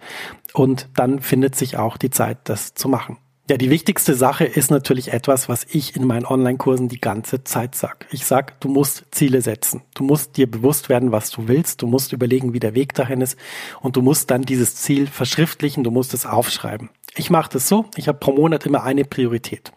Und 0.52 0.90
dann 0.94 1.20
findet 1.20 1.56
sich 1.56 1.78
auch 1.78 1.96
die 1.96 2.10
Zeit, 2.10 2.40
das 2.44 2.74
zu 2.74 2.90
machen. 2.90 3.16
Ja, 3.48 3.56
die 3.56 3.70
wichtigste 3.70 4.14
Sache 4.14 4.44
ist 4.44 4.70
natürlich 4.70 5.14
etwas, 5.14 5.48
was 5.48 5.66
ich 5.70 5.96
in 5.96 6.06
meinen 6.06 6.26
Online-Kursen 6.26 6.88
die 6.88 7.00
ganze 7.00 7.42
Zeit 7.42 7.74
sage. 7.74 8.04
Ich 8.10 8.26
sage, 8.26 8.52
du 8.60 8.68
musst 8.68 9.06
Ziele 9.12 9.40
setzen. 9.40 9.80
Du 9.94 10.04
musst 10.04 10.36
dir 10.36 10.50
bewusst 10.50 10.90
werden, 10.90 11.10
was 11.10 11.30
du 11.30 11.48
willst. 11.48 11.80
Du 11.80 11.86
musst 11.86 12.12
überlegen, 12.12 12.52
wie 12.52 12.60
der 12.60 12.74
Weg 12.74 12.92
dahin 12.92 13.22
ist. 13.22 13.38
Und 13.80 13.96
du 13.96 14.02
musst 14.02 14.30
dann 14.30 14.42
dieses 14.42 14.76
Ziel 14.76 15.06
verschriftlichen. 15.06 15.84
Du 15.84 15.90
musst 15.90 16.12
es 16.12 16.26
aufschreiben. 16.26 16.90
Ich 17.16 17.30
mache 17.30 17.50
das 17.52 17.68
so. 17.68 17.86
Ich 17.96 18.08
habe 18.08 18.18
pro 18.18 18.32
Monat 18.32 18.66
immer 18.66 18.82
eine 18.82 19.04
Priorität. 19.04 19.72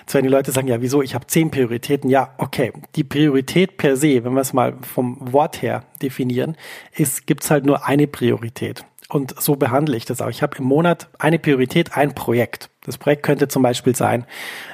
Jetzt 0.00 0.14
werden 0.14 0.24
die 0.24 0.32
Leute 0.32 0.50
sagen, 0.50 0.66
ja, 0.66 0.80
wieso, 0.80 1.00
ich 1.00 1.14
habe 1.14 1.26
zehn 1.28 1.50
Prioritäten. 1.50 2.10
Ja, 2.10 2.34
okay. 2.38 2.72
Die 2.96 3.04
Priorität 3.04 3.76
per 3.76 3.96
se, 3.96 4.24
wenn 4.24 4.34
wir 4.34 4.40
es 4.40 4.52
mal 4.52 4.74
vom 4.82 5.16
Wort 5.32 5.62
her 5.62 5.84
definieren, 6.02 6.56
ist, 6.94 7.26
gibt's 7.26 7.50
halt 7.50 7.64
nur 7.64 7.86
eine 7.86 8.08
Priorität. 8.08 8.84
Und 9.08 9.40
so 9.40 9.56
behandle 9.56 9.96
ich 9.96 10.04
das 10.04 10.20
auch. 10.20 10.30
Ich 10.30 10.42
habe 10.42 10.56
im 10.58 10.64
Monat 10.64 11.08
eine 11.18 11.38
Priorität, 11.38 11.96
ein 11.96 12.14
Projekt. 12.14 12.70
Das 12.84 12.98
Projekt 12.98 13.22
könnte 13.22 13.46
zum 13.46 13.62
Beispiel 13.62 13.94
sein, 13.94 14.26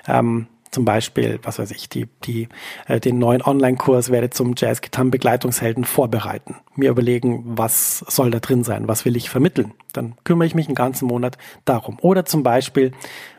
ähm, 0.07 0.47
zum 0.71 0.85
Beispiel, 0.85 1.41
was 1.43 1.59
weiß 1.59 1.71
ich, 1.73 1.89
die, 1.89 2.09
die, 2.25 2.49
äh, 2.87 3.01
den 3.01 3.19
neuen 3.19 3.43
Online-Kurs 3.43 4.11
werde 4.11 4.31
zum 4.31 4.55
Jazz-Gitarren-Begleitungshelden 4.57 5.85
vorbereiten. 5.85 6.57
Mir 6.75 6.91
überlegen, 6.91 7.43
was 7.45 7.99
soll 8.01 8.31
da 8.31 8.39
drin 8.39 8.65
sein, 8.65 8.87
was 8.87 9.05
will 9.05 9.17
ich 9.17 9.31
vermitteln. 9.31 9.73
Dann 9.93 10.15
kümmere 10.25 10.47
ich 10.47 10.55
mich 10.55 10.67
einen 10.67 10.75
ganzen 10.75 11.07
Monat 11.07 11.39
darum. 11.65 11.99
Oder 12.01 12.25
zum 12.25 12.43
Beispiel 12.43 12.93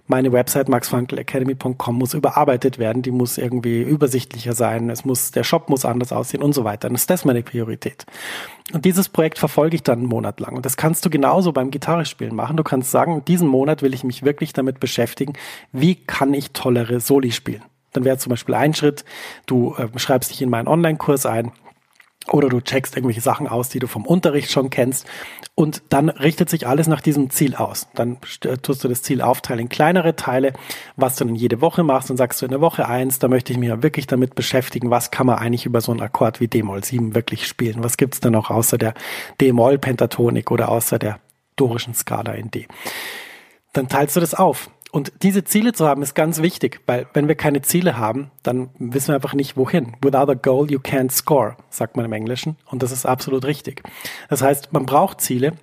meine 0.09 0.31
Website 0.31 0.69
maxfrankelacademy.com 0.69 1.95
muss 1.95 2.15
überarbeitet 2.15 2.79
werden, 2.79 3.03
die 3.03 3.11
muss 3.11 3.37
irgendwie 3.37 3.81
übersichtlicher 3.81 4.53
sein, 4.53 4.89
es 4.89 5.05
muss, 5.05 5.29
der 5.29 5.43
Shop 5.43 5.69
muss 5.69 5.85
anders 5.85 6.11
aussehen 6.11 6.41
und 6.41 6.53
so 6.53 6.63
weiter. 6.63 6.89
Und 6.89 6.95
ist 6.95 7.11
das 7.11 7.25
meine 7.25 7.43
Priorität. 7.43 8.07
Und 8.73 8.85
dieses 8.85 9.07
Projekt 9.07 9.37
verfolge 9.37 9.75
ich 9.75 9.83
dann 9.83 9.99
einen 9.99 10.07
Monat 10.07 10.39
lang. 10.39 10.55
Und 10.55 10.65
das 10.65 10.77
kannst 10.77 11.05
du 11.05 11.11
genauso 11.11 11.51
beim 11.51 11.69
Gitarrespielen 11.69 12.35
machen. 12.35 12.57
Du 12.57 12.63
kannst 12.63 12.89
sagen, 12.89 13.23
diesen 13.25 13.47
Monat 13.47 13.83
will 13.83 13.93
ich 13.93 14.03
mich 14.03 14.23
wirklich 14.23 14.51
damit 14.51 14.79
beschäftigen, 14.79 15.33
wie 15.71 15.95
kann 15.95 16.33
ich 16.33 16.51
tollere 16.51 16.99
Soli 16.99 17.31
spielen. 17.31 17.63
Dann 17.93 18.03
wäre 18.03 18.17
zum 18.17 18.31
Beispiel 18.31 18.55
ein 18.55 18.73
Schritt, 18.73 19.05
du 19.45 19.75
äh, 19.75 19.87
schreibst 19.97 20.31
dich 20.31 20.41
in 20.41 20.49
meinen 20.49 20.67
Online-Kurs 20.67 21.27
ein, 21.27 21.51
oder 22.27 22.49
du 22.49 22.61
checkst 22.61 22.95
irgendwelche 22.95 23.21
Sachen 23.21 23.47
aus, 23.47 23.69
die 23.69 23.79
du 23.79 23.87
vom 23.87 24.05
Unterricht 24.05 24.51
schon 24.51 24.69
kennst. 24.69 25.07
Und 25.55 25.81
dann 25.89 26.09
richtet 26.09 26.49
sich 26.49 26.67
alles 26.67 26.87
nach 26.87 27.01
diesem 27.01 27.29
Ziel 27.29 27.55
aus. 27.55 27.87
Dann 27.95 28.17
äh, 28.43 28.57
tust 28.57 28.83
du 28.83 28.87
das 28.87 29.01
Ziel 29.01 29.21
aufteilen 29.21 29.61
in 29.61 29.69
kleinere 29.69 30.15
Teile, 30.15 30.53
was 30.95 31.15
du 31.15 31.25
dann 31.25 31.35
jede 31.35 31.61
Woche 31.61 31.83
machst. 31.83 32.09
Dann 32.09 32.17
sagst 32.17 32.41
du 32.41 32.45
in 32.45 32.51
der 32.51 32.61
Woche 32.61 32.87
eins, 32.87 33.19
da 33.19 33.27
möchte 33.27 33.51
ich 33.51 33.59
mich 33.59 33.69
ja 33.69 33.81
wirklich 33.81 34.07
damit 34.07 34.35
beschäftigen, 34.35 34.89
was 34.89 35.11
kann 35.11 35.27
man 35.27 35.39
eigentlich 35.39 35.65
über 35.65 35.81
so 35.81 35.91
einen 35.91 36.01
Akkord 36.01 36.39
wie 36.39 36.47
D-Moll 36.47 36.83
7 36.83 37.15
wirklich 37.15 37.47
spielen? 37.47 37.83
Was 37.83 37.97
gibt's 37.97 38.19
denn 38.19 38.33
noch 38.33 38.49
außer 38.49 38.77
der 38.77 38.93
D-Moll-Pentatonik 39.41 40.51
oder 40.51 40.69
außer 40.69 40.99
der 40.99 41.19
dorischen 41.55 41.93
Skala 41.93 42.33
in 42.33 42.51
D? 42.51 42.67
Dann 43.73 43.87
teilst 43.87 44.15
du 44.15 44.19
das 44.19 44.33
auf. 44.33 44.69
Und 44.91 45.13
diese 45.21 45.43
Ziele 45.43 45.73
zu 45.73 45.87
haben 45.87 46.01
ist 46.01 46.15
ganz 46.15 46.41
wichtig, 46.41 46.81
weil 46.87 47.07
wenn 47.13 47.27
wir 47.27 47.35
keine 47.35 47.61
Ziele 47.61 47.97
haben, 47.97 48.31
dann 48.41 48.69
wissen 48.79 49.09
wir 49.09 49.15
einfach 49.15 49.35
nicht 49.35 49.55
wohin. 49.55 49.95
Without 50.01 50.31
a 50.31 50.33
goal 50.33 50.69
you 50.71 50.79
can't 50.79 51.11
score, 51.11 51.55
sagt 51.69 51.95
man 51.95 52.05
im 52.05 52.13
Englischen. 52.13 52.57
Und 52.65 52.81
das 52.81 52.91
ist 52.91 53.05
absolut 53.05 53.45
richtig. 53.45 53.83
Das 54.29 54.41
heißt, 54.41 54.73
man 54.73 54.85
braucht 54.85 55.21
Ziele. 55.21 55.53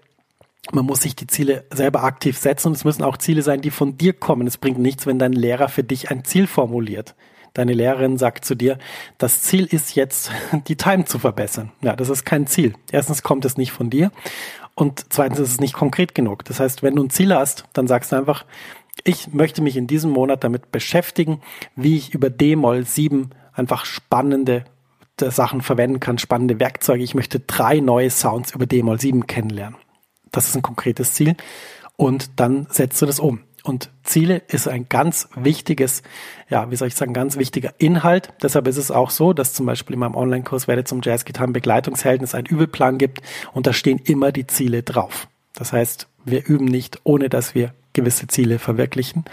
Man 0.73 0.85
muss 0.85 1.03
sich 1.03 1.17
die 1.17 1.27
Ziele 1.27 1.65
selber 1.73 2.05
aktiv 2.05 2.39
setzen 2.39 2.69
und 2.69 2.75
es 2.75 2.85
müssen 2.85 3.03
auch 3.03 3.17
Ziele 3.17 3.43
sein, 3.43 3.61
die 3.61 3.71
von 3.71 3.99
dir 3.99 4.13
kommen. 4.13 4.47
Es 4.47 4.59
bringt 4.59 4.79
nichts, 4.79 5.07
wenn 5.07 5.19
dein 5.19 5.33
Lehrer 5.33 5.69
für 5.69 5.85
dich 5.85 6.11
ein 6.11 6.25
Ziel 6.25 6.47
formuliert. 6.47 7.15
Deine 7.55 7.73
Lehrerin 7.73 8.19
sagt 8.19 8.45
zu 8.45 8.55
dir, 8.55 8.79
das 9.17 9.43
Ziel 9.43 9.65
ist 9.65 9.95
jetzt, 9.95 10.31
die 10.69 10.77
Time 10.77 11.05
zu 11.05 11.19
verbessern. 11.19 11.73
Ja, 11.83 11.97
das 11.97 12.11
ist 12.11 12.25
kein 12.25 12.47
Ziel. 12.47 12.75
Erstens 12.93 13.23
kommt 13.23 13.45
es 13.45 13.57
nicht 13.57 13.73
von 13.73 13.91
dir 13.91 14.11
und 14.75 15.07
zweitens 15.09 15.39
ist 15.39 15.53
es 15.53 15.61
nicht 15.61 15.73
konkret 15.73 16.15
genug. 16.15 16.45
Das 16.45 16.61
heißt, 16.61 16.83
wenn 16.83 16.95
du 16.95 17.05
ein 17.05 17.11
Ziel 17.11 17.35
hast, 17.35 17.65
dann 17.73 17.87
sagst 17.87 18.13
du 18.13 18.17
einfach, 18.17 18.45
ich 19.05 19.33
möchte 19.33 19.63
mich 19.63 19.77
in 19.77 19.87
diesem 19.87 20.11
Monat 20.11 20.45
damit 20.45 20.73
beschäftigen, 20.73 21.41
wie 21.75 21.97
ich 21.97 22.15
über 22.15 22.31
D-Moll 22.31 22.85
7 22.85 23.31
einfach 23.53 23.85
spannende 23.85 24.65
äh, 25.21 25.31
Sachen 25.31 25.61
verwenden 25.61 26.01
kann, 26.01 26.19
spannende 26.19 26.61
Werkzeuge. 26.61 27.03
Ich 27.03 27.15
möchte 27.15 27.41
drei 27.41 27.81
neue 27.81 28.11
Sounds 28.11 28.53
über 28.53 28.67
D-Moll 28.67 29.01
7 29.01 29.27
kennenlernen. 29.27 29.79
Das 30.33 30.49
ist 30.49 30.57
ein 30.57 30.63
konkretes 30.63 31.15
Ziel. 31.15 31.37
Und 31.97 32.39
dann 32.41 32.67
setzt 32.71 33.01
du 33.01 33.07
das 33.07 33.21
um. 33.21 33.41
Und 33.65 33.91
Ziele 34.05 34.43
ist 34.47 34.69
ein 34.69 34.89
ganz 34.89 35.29
wichtiges, 35.35 36.03
ja, 36.49 36.71
wie 36.71 36.77
soll 36.77 36.87
ich 36.87 36.95
sagen, 36.95 37.13
ganz 37.13 37.37
wichtiger 37.37 37.75
Inhalt. 37.79 38.33
Deshalb 38.41 38.69
ist 38.69 38.77
es 38.77 38.93
auch 38.93 39.11
so, 39.11 39.33
dass 39.33 39.55
zum 39.55 39.67
Beispiel 39.67 39.95
in 39.95 40.01
meinem 40.01 40.15
Online-Kurs 40.15 40.69
werde 40.69 40.85
zum 40.85 41.01
Jazzgitarren 41.03 41.53
Begleitungshelden 41.53 42.23
es 42.23 42.37
einen 42.37 42.47
Übelplan 42.47 42.97
gibt 42.97 43.23
und 43.53 43.67
da 43.67 43.73
stehen 43.73 43.99
immer 43.99 44.31
die 44.31 44.47
Ziele 44.47 44.85
drauf. 44.85 45.27
Das 45.53 45.73
heißt, 45.73 46.07
wir 46.25 46.47
üben 46.47 46.67
nicht, 46.67 47.01
ohne 47.03 47.29
dass 47.29 47.57
wir 47.57 47.73
gewisse 47.97 48.29
Ziele 48.29 48.59
verwirklichen. 48.59 49.25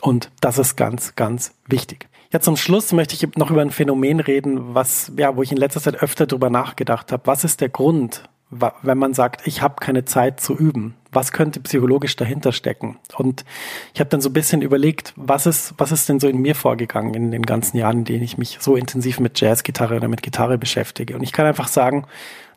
Und 0.00 0.30
das 0.40 0.58
ist 0.58 0.76
ganz, 0.76 1.16
ganz 1.16 1.54
wichtig. 1.66 2.08
Ja, 2.32 2.40
zum 2.40 2.56
Schluss 2.56 2.92
möchte 2.92 3.14
ich 3.14 3.36
noch 3.36 3.50
über 3.50 3.62
ein 3.62 3.70
Phänomen 3.70 4.20
reden, 4.20 4.74
was, 4.74 5.12
ja, 5.16 5.36
wo 5.36 5.42
ich 5.42 5.50
in 5.50 5.58
letzter 5.58 5.80
Zeit 5.80 6.02
öfter 6.02 6.26
drüber 6.26 6.50
nachgedacht 6.50 7.12
habe. 7.12 7.26
Was 7.26 7.44
ist 7.44 7.60
der 7.60 7.68
Grund, 7.68 8.22
wenn 8.50 8.98
man 8.98 9.14
sagt, 9.14 9.46
ich 9.46 9.60
habe 9.60 9.76
keine 9.80 10.04
Zeit 10.04 10.40
zu 10.40 10.56
üben? 10.56 10.94
Was 11.10 11.32
könnte 11.32 11.60
psychologisch 11.60 12.16
dahinter 12.16 12.52
stecken? 12.52 12.98
Und 13.16 13.44
ich 13.92 14.00
habe 14.00 14.08
dann 14.08 14.20
so 14.20 14.30
ein 14.30 14.34
bisschen 14.34 14.62
überlegt, 14.62 15.12
was 15.16 15.46
ist, 15.46 15.74
was 15.78 15.92
ist 15.92 16.08
denn 16.08 16.20
so 16.20 16.28
in 16.28 16.38
mir 16.38 16.54
vorgegangen 16.54 17.14
in 17.14 17.30
den 17.30 17.42
ganzen 17.42 17.76
Jahren, 17.76 17.98
in 17.98 18.04
denen 18.04 18.22
ich 18.22 18.38
mich 18.38 18.58
so 18.60 18.76
intensiv 18.76 19.20
mit 19.20 19.40
Jazzgitarre 19.40 19.96
oder 19.96 20.08
mit 20.08 20.22
Gitarre 20.22 20.58
beschäftige. 20.58 21.14
Und 21.14 21.22
ich 21.22 21.32
kann 21.32 21.46
einfach 21.46 21.68
sagen, 21.68 22.06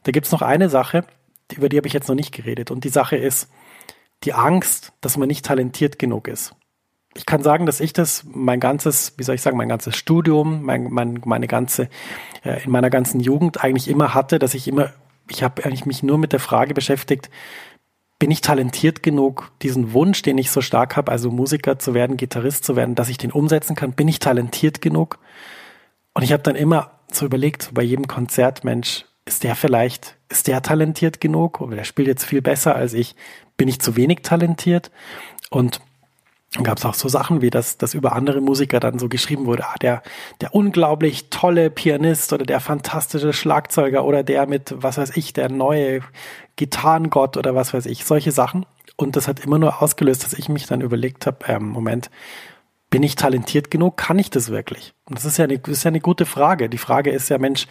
da 0.03 0.11
gibt's 0.11 0.31
noch 0.31 0.41
eine 0.41 0.69
Sache, 0.69 1.03
über 1.53 1.69
die 1.69 1.77
habe 1.77 1.87
ich 1.87 1.93
jetzt 1.93 2.07
noch 2.07 2.15
nicht 2.15 2.33
geredet. 2.33 2.71
Und 2.71 2.83
die 2.83 2.89
Sache 2.89 3.17
ist, 3.17 3.49
die 4.25 4.33
Angst, 4.33 4.93
dass 5.01 5.17
man 5.17 5.27
nicht 5.27 5.45
talentiert 5.45 5.99
genug 5.99 6.27
ist. 6.27 6.55
Ich 7.13 7.25
kann 7.25 7.43
sagen, 7.43 7.65
dass 7.65 7.79
ich 7.79 7.93
das 7.93 8.25
mein 8.25 8.59
ganzes, 8.59 9.13
wie 9.17 9.23
soll 9.23 9.35
ich 9.35 9.41
sagen, 9.41 9.57
mein 9.57 9.69
ganzes 9.69 9.95
Studium, 9.95 10.63
mein, 10.63 10.91
mein, 10.91 11.21
meine 11.23 11.47
ganze, 11.47 11.89
äh, 12.43 12.63
in 12.63 12.71
meiner 12.71 12.89
ganzen 12.89 13.21
Jugend 13.21 13.63
eigentlich 13.63 13.88
immer 13.88 14.13
hatte, 14.13 14.38
dass 14.38 14.53
ich 14.53 14.67
immer, 14.67 14.91
ich 15.29 15.41
habe 15.41 15.63
eigentlich 15.63 15.85
mich 15.85 16.03
nur 16.03 16.17
mit 16.17 16.33
der 16.33 16.41
Frage 16.41 16.73
beschäftigt, 16.73 17.29
bin 18.19 18.31
ich 18.31 18.41
talentiert 18.41 19.03
genug, 19.03 19.51
diesen 19.61 19.93
Wunsch, 19.93 20.21
den 20.21 20.38
ich 20.38 20.51
so 20.51 20.61
stark 20.61 20.95
habe, 20.95 21.11
also 21.11 21.31
Musiker 21.31 21.79
zu 21.79 21.93
werden, 21.93 22.17
Gitarrist 22.17 22.63
zu 22.63 22.75
werden, 22.75 22.95
dass 22.95 23.09
ich 23.09 23.17
den 23.17 23.31
umsetzen 23.31 23.75
kann? 23.75 23.93
Bin 23.93 24.07
ich 24.07 24.19
talentiert 24.19 24.81
genug? 24.81 25.19
Und 26.13 26.23
ich 26.23 26.31
habe 26.31 26.43
dann 26.43 26.55
immer 26.55 26.91
so 27.11 27.25
überlegt, 27.25 27.63
so 27.63 27.71
bei 27.73 27.83
jedem 27.83 28.07
Konzert, 28.07 28.63
Mensch, 28.63 29.05
ist 29.25 29.43
der 29.43 29.55
vielleicht, 29.55 30.17
ist 30.29 30.47
der 30.47 30.61
talentiert 30.61 31.19
genug? 31.19 31.59
Oder 31.59 31.77
der 31.77 31.83
spielt 31.83 32.07
jetzt 32.07 32.25
viel 32.25 32.41
besser 32.41 32.75
als 32.75 32.93
ich. 32.93 33.15
Bin 33.57 33.67
ich 33.67 33.79
zu 33.79 33.95
wenig 33.95 34.19
talentiert? 34.21 34.91
Und 35.49 35.79
gab 36.63 36.77
es 36.77 36.85
auch 36.85 36.93
so 36.93 37.09
Sachen 37.09 37.41
wie, 37.41 37.49
dass, 37.49 37.77
dass 37.77 37.93
über 37.93 38.13
andere 38.13 38.41
Musiker 38.41 38.79
dann 38.79 38.99
so 38.99 39.09
geschrieben 39.09 39.45
wurde, 39.45 39.65
ah, 39.65 39.75
der, 39.81 40.01
der 40.41 40.55
unglaublich 40.55 41.29
tolle 41.29 41.69
Pianist 41.69 42.31
oder 42.33 42.45
der 42.45 42.59
fantastische 42.59 43.33
Schlagzeuger 43.33 44.05
oder 44.05 44.23
der 44.23 44.47
mit, 44.47 44.73
was 44.77 44.97
weiß 44.97 45.17
ich, 45.17 45.33
der 45.33 45.49
neue 45.49 46.01
Gitarrengott 46.55 47.37
oder 47.37 47.55
was 47.55 47.73
weiß 47.73 47.85
ich, 47.87 48.05
solche 48.05 48.31
Sachen. 48.31 48.65
Und 48.95 49.17
das 49.17 49.27
hat 49.27 49.41
immer 49.41 49.59
nur 49.59 49.81
ausgelöst, 49.81 50.23
dass 50.23 50.33
ich 50.33 50.47
mich 50.47 50.67
dann 50.67 50.81
überlegt 50.81 51.25
habe, 51.25 51.39
ähm, 51.47 51.67
Moment, 51.67 52.09
bin 52.95 53.03
ich 53.03 53.15
talentiert 53.15 53.71
genug? 53.71 53.97
Kann 53.97 54.17
ich 54.19 54.29
das 54.29 54.51
wirklich? 54.51 54.93
Und 55.03 55.17
das 55.17 55.25
ist 55.25 55.36
ja 55.36 55.43
eine, 55.43 55.60
das 55.60 55.79
ist 55.79 55.84
ja 55.84 55.89
eine 55.89 55.99
gute 55.99 56.25
Frage. 56.25 56.69
Die 56.69 56.77
Frage 56.77 57.12
ist 57.12 57.27
ja, 57.27 57.38
Mensch, 57.38 57.67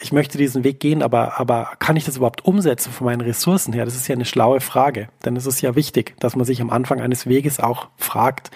ich 0.00 0.12
möchte 0.12 0.38
diesen 0.38 0.64
Weg 0.64 0.80
gehen, 0.80 1.02
aber, 1.02 1.38
aber 1.38 1.72
kann 1.78 1.94
ich 1.96 2.06
das 2.06 2.16
überhaupt 2.16 2.46
umsetzen 2.46 2.90
von 2.90 3.04
meinen 3.04 3.20
Ressourcen 3.20 3.74
her? 3.74 3.84
Das 3.84 3.94
ist 3.94 4.08
ja 4.08 4.14
eine 4.14 4.24
schlaue 4.24 4.62
Frage. 4.62 5.10
Denn 5.26 5.36
es 5.36 5.44
ist 5.44 5.60
ja 5.60 5.76
wichtig, 5.76 6.14
dass 6.20 6.36
man 6.36 6.46
sich 6.46 6.62
am 6.62 6.70
Anfang 6.70 7.02
eines 7.02 7.26
Weges 7.26 7.60
auch 7.60 7.88
fragt, 7.98 8.50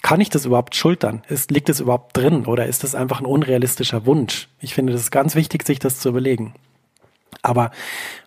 kann 0.00 0.22
ich 0.22 0.30
das 0.30 0.46
überhaupt 0.46 0.74
schultern? 0.74 1.20
Ist, 1.28 1.50
liegt 1.50 1.68
es 1.68 1.80
überhaupt 1.80 2.16
drin 2.16 2.46
oder 2.46 2.64
ist 2.64 2.82
das 2.82 2.94
einfach 2.94 3.20
ein 3.20 3.26
unrealistischer 3.26 4.06
Wunsch? 4.06 4.48
Ich 4.58 4.72
finde, 4.72 4.94
das 4.94 5.02
ist 5.02 5.10
ganz 5.10 5.34
wichtig, 5.34 5.66
sich 5.66 5.78
das 5.78 5.98
zu 5.98 6.08
überlegen. 6.08 6.54
Aber 7.42 7.72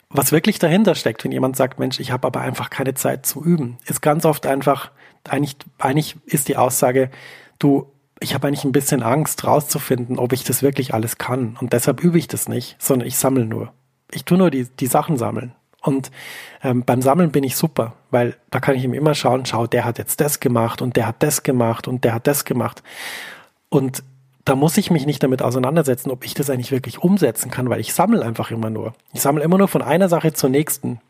was 0.09 0.31
wirklich 0.31 0.59
dahinter 0.59 0.93
steckt, 0.93 1.23
wenn 1.23 1.31
jemand 1.31 1.55
sagt, 1.55 1.79
Mensch, 1.79 1.99
ich 1.99 2.11
habe 2.11 2.27
aber 2.27 2.41
einfach 2.41 2.69
keine 2.69 2.93
Zeit 2.93 3.25
zu 3.25 3.43
üben, 3.43 3.79
ist 3.87 4.03
ganz 4.03 4.25
oft 4.25 4.45
einfach, 4.45 4.91
eigentlich, 5.29 5.57
eigentlich 5.79 6.17
ist 6.25 6.47
die 6.47 6.57
Aussage, 6.57 7.09
du, 7.59 7.91
ich 8.19 8.33
habe 8.33 8.47
eigentlich 8.47 8.63
ein 8.63 8.71
bisschen 8.71 9.03
Angst, 9.03 9.45
rauszufinden, 9.45 10.19
ob 10.19 10.33
ich 10.33 10.43
das 10.43 10.63
wirklich 10.63 10.93
alles 10.93 11.17
kann. 11.17 11.57
Und 11.59 11.73
deshalb 11.73 12.03
übe 12.03 12.17
ich 12.17 12.27
das 12.27 12.47
nicht, 12.47 12.75
sondern 12.79 13.07
ich 13.07 13.17
sammle 13.17 13.45
nur. 13.45 13.73
Ich 14.11 14.25
tue 14.25 14.37
nur 14.37 14.51
die, 14.51 14.65
die 14.65 14.87
Sachen 14.87 15.17
sammeln. 15.17 15.53
Und 15.81 16.09
ähm, 16.63 16.83
beim 16.83 17.01
Sammeln 17.01 17.31
bin 17.31 17.43
ich 17.43 17.55
super, 17.55 17.93
weil 18.09 18.35
da 18.49 18.59
kann 18.59 18.75
ich 18.75 18.83
ihm 18.83 18.95
immer 18.95 19.13
schauen, 19.13 19.45
schau, 19.45 19.67
der 19.67 19.85
hat 19.85 19.99
jetzt 19.99 20.19
das 20.19 20.39
gemacht 20.39 20.81
und 20.81 20.95
der 20.95 21.05
hat 21.07 21.17
das 21.19 21.43
gemacht 21.43 21.87
und 21.87 22.03
der 22.03 22.15
hat 22.15 22.25
das 22.25 22.43
gemacht. 22.43 22.81
Und 23.69 24.03
da 24.45 24.55
muss 24.55 24.77
ich 24.77 24.89
mich 24.89 25.05
nicht 25.05 25.21
damit 25.21 25.41
auseinandersetzen, 25.41 26.11
ob 26.11 26.25
ich 26.25 26.33
das 26.33 26.49
eigentlich 26.49 26.71
wirklich 26.71 26.99
umsetzen 26.99 27.51
kann, 27.51 27.69
weil 27.69 27.79
ich 27.79 27.93
sammle 27.93 28.23
einfach 28.23 28.51
immer 28.51 28.69
nur. 28.69 28.93
Ich 29.13 29.21
sammle 29.21 29.43
immer 29.43 29.57
nur 29.57 29.67
von 29.67 29.81
einer 29.81 30.09
Sache 30.09 30.33
zur 30.33 30.49
nächsten. 30.49 31.01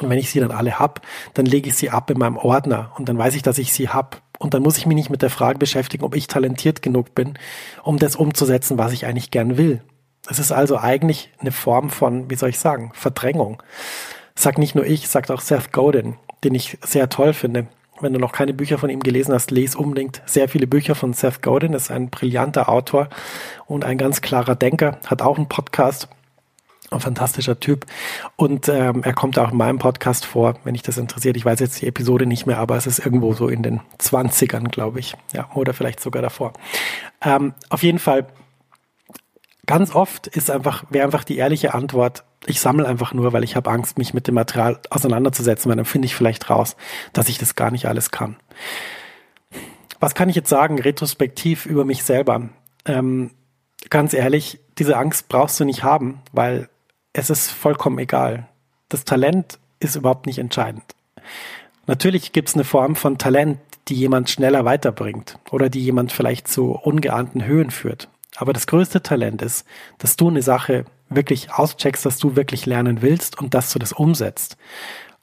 Und 0.00 0.10
wenn 0.10 0.18
ich 0.18 0.30
sie 0.30 0.40
dann 0.40 0.50
alle 0.50 0.78
hab, 0.78 1.00
dann 1.34 1.46
lege 1.46 1.68
ich 1.68 1.76
sie 1.76 1.90
ab 1.90 2.10
in 2.10 2.18
meinem 2.18 2.36
Ordner 2.36 2.92
und 2.96 3.08
dann 3.08 3.18
weiß 3.18 3.34
ich, 3.34 3.42
dass 3.42 3.58
ich 3.58 3.72
sie 3.72 3.88
hab. 3.88 4.22
Und 4.38 4.52
dann 4.52 4.62
muss 4.62 4.76
ich 4.76 4.86
mich 4.86 4.96
nicht 4.96 5.10
mit 5.10 5.22
der 5.22 5.30
Frage 5.30 5.58
beschäftigen, 5.58 6.04
ob 6.04 6.14
ich 6.14 6.26
talentiert 6.26 6.82
genug 6.82 7.14
bin, 7.14 7.38
um 7.82 7.98
das 7.98 8.16
umzusetzen, 8.16 8.76
was 8.76 8.92
ich 8.92 9.06
eigentlich 9.06 9.30
gern 9.30 9.56
will. 9.56 9.80
Es 10.28 10.38
ist 10.38 10.52
also 10.52 10.78
eigentlich 10.78 11.30
eine 11.38 11.52
Form 11.52 11.88
von, 11.88 12.28
wie 12.30 12.34
soll 12.34 12.50
ich 12.50 12.58
sagen, 12.58 12.90
Verdrängung. 12.94 13.62
Sagt 14.34 14.58
nicht 14.58 14.74
nur 14.74 14.84
ich, 14.84 15.08
sagt 15.08 15.30
auch 15.30 15.40
Seth 15.40 15.72
Godin, 15.72 16.16
den 16.44 16.54
ich 16.54 16.78
sehr 16.82 17.08
toll 17.08 17.32
finde. 17.32 17.68
Wenn 18.00 18.12
du 18.12 18.18
noch 18.18 18.32
keine 18.32 18.52
Bücher 18.52 18.76
von 18.76 18.90
ihm 18.90 19.00
gelesen 19.00 19.32
hast, 19.32 19.50
lese 19.50 19.78
unbedingt 19.78 20.20
sehr 20.26 20.50
viele 20.50 20.66
Bücher 20.66 20.94
von 20.94 21.14
Seth 21.14 21.40
Godin. 21.40 21.72
ist 21.72 21.90
ein 21.90 22.10
brillanter 22.10 22.68
Autor 22.68 23.08
und 23.64 23.86
ein 23.86 23.96
ganz 23.96 24.20
klarer 24.20 24.54
Denker. 24.54 24.98
Hat 25.06 25.22
auch 25.22 25.38
einen 25.38 25.48
Podcast 25.48 26.08
ein 26.90 27.00
fantastischer 27.00 27.58
Typ. 27.58 27.86
Und 28.36 28.68
ähm, 28.68 29.02
er 29.02 29.12
kommt 29.12 29.38
auch 29.38 29.50
in 29.50 29.56
meinem 29.56 29.78
Podcast 29.78 30.24
vor, 30.24 30.54
wenn 30.64 30.74
dich 30.74 30.82
das 30.82 30.98
interessiert. 30.98 31.36
Ich 31.36 31.44
weiß 31.44 31.60
jetzt 31.60 31.80
die 31.80 31.86
Episode 31.86 32.26
nicht 32.26 32.46
mehr, 32.46 32.58
aber 32.58 32.76
es 32.76 32.86
ist 32.86 32.98
irgendwo 32.98 33.32
so 33.34 33.48
in 33.48 33.62
den 33.62 33.80
20ern, 33.98 34.68
glaube 34.68 35.00
ich. 35.00 35.14
Ja, 35.32 35.50
oder 35.54 35.74
vielleicht 35.74 36.00
sogar 36.00 36.22
davor. 36.22 36.52
Ähm, 37.22 37.54
auf 37.68 37.82
jeden 37.82 37.98
Fall, 37.98 38.26
ganz 39.66 39.94
oft 39.94 40.26
ist 40.28 40.50
einfach, 40.50 40.84
wäre 40.90 41.04
einfach 41.04 41.24
die 41.24 41.36
ehrliche 41.36 41.74
Antwort, 41.74 42.24
ich 42.46 42.60
sammle 42.60 42.86
einfach 42.86 43.12
nur, 43.12 43.32
weil 43.32 43.44
ich 43.44 43.56
habe 43.56 43.70
Angst, 43.70 43.98
mich 43.98 44.14
mit 44.14 44.28
dem 44.28 44.36
Material 44.36 44.78
auseinanderzusetzen, 44.90 45.68
weil 45.68 45.76
dann 45.76 45.84
finde 45.84 46.06
ich 46.06 46.14
vielleicht 46.14 46.48
raus, 46.48 46.76
dass 47.12 47.28
ich 47.28 47.38
das 47.38 47.56
gar 47.56 47.70
nicht 47.70 47.86
alles 47.86 48.10
kann. 48.10 48.36
Was 49.98 50.14
kann 50.14 50.28
ich 50.28 50.36
jetzt 50.36 50.50
sagen, 50.50 50.78
retrospektiv 50.80 51.66
über 51.66 51.84
mich 51.84 52.04
selber? 52.04 52.48
Ähm, 52.84 53.32
ganz 53.90 54.12
ehrlich, 54.12 54.60
diese 54.78 54.96
Angst 54.96 55.28
brauchst 55.28 55.58
du 55.58 55.64
nicht 55.64 55.82
haben, 55.82 56.20
weil 56.32 56.68
es 57.16 57.30
ist 57.30 57.50
vollkommen 57.50 57.98
egal. 57.98 58.46
Das 58.90 59.04
Talent 59.04 59.58
ist 59.80 59.96
überhaupt 59.96 60.26
nicht 60.26 60.38
entscheidend. 60.38 60.84
Natürlich 61.86 62.32
gibt 62.32 62.50
es 62.50 62.54
eine 62.54 62.64
Form 62.64 62.94
von 62.94 63.16
Talent, 63.16 63.58
die 63.88 63.94
jemand 63.94 64.28
schneller 64.28 64.64
weiterbringt 64.64 65.38
oder 65.50 65.70
die 65.70 65.82
jemand 65.82 66.12
vielleicht 66.12 66.46
zu 66.46 66.72
ungeahnten 66.72 67.44
Höhen 67.44 67.70
führt. 67.70 68.08
Aber 68.36 68.52
das 68.52 68.66
größte 68.66 69.02
Talent 69.02 69.40
ist, 69.40 69.66
dass 69.98 70.16
du 70.16 70.28
eine 70.28 70.42
Sache 70.42 70.84
wirklich 71.08 71.52
auscheckst, 71.52 72.04
dass 72.04 72.18
du 72.18 72.36
wirklich 72.36 72.66
lernen 72.66 73.00
willst 73.00 73.38
und 73.38 73.54
dass 73.54 73.72
du 73.72 73.78
das 73.78 73.92
umsetzt. 73.92 74.58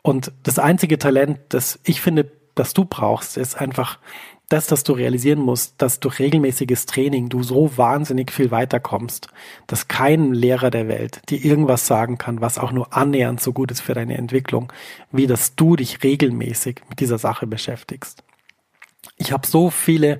Und 0.01 0.31
das 0.41 0.57
einzige 0.57 0.97
Talent, 0.97 1.39
das 1.49 1.79
ich 1.83 2.01
finde, 2.01 2.31
das 2.55 2.73
du 2.73 2.85
brauchst, 2.85 3.37
ist 3.37 3.55
einfach 3.59 3.99
das, 4.49 4.67
dass 4.67 4.83
du 4.83 4.93
realisieren 4.93 5.39
musst, 5.39 5.75
dass 5.77 5.99
durch 5.99 6.19
regelmäßiges 6.19 6.85
Training 6.85 7.29
du 7.29 7.43
so 7.43 7.75
wahnsinnig 7.77 8.31
viel 8.31 8.51
weiterkommst, 8.51 9.27
dass 9.67 9.87
kein 9.87 10.33
Lehrer 10.33 10.69
der 10.69 10.87
Welt 10.87 11.21
dir 11.29 11.43
irgendwas 11.43 11.87
sagen 11.87 12.17
kann, 12.17 12.41
was 12.41 12.59
auch 12.59 12.71
nur 12.71 12.93
annähernd 12.93 13.41
so 13.41 13.53
gut 13.53 13.71
ist 13.71 13.81
für 13.81 13.93
deine 13.93 14.17
Entwicklung, 14.17 14.71
wie 15.11 15.27
dass 15.27 15.55
du 15.55 15.75
dich 15.75 16.03
regelmäßig 16.03 16.81
mit 16.89 16.99
dieser 16.99 17.17
Sache 17.17 17.47
beschäftigst. 17.47 18.23
Ich 19.17 19.31
habe 19.31 19.47
so 19.47 19.69
viele 19.69 20.19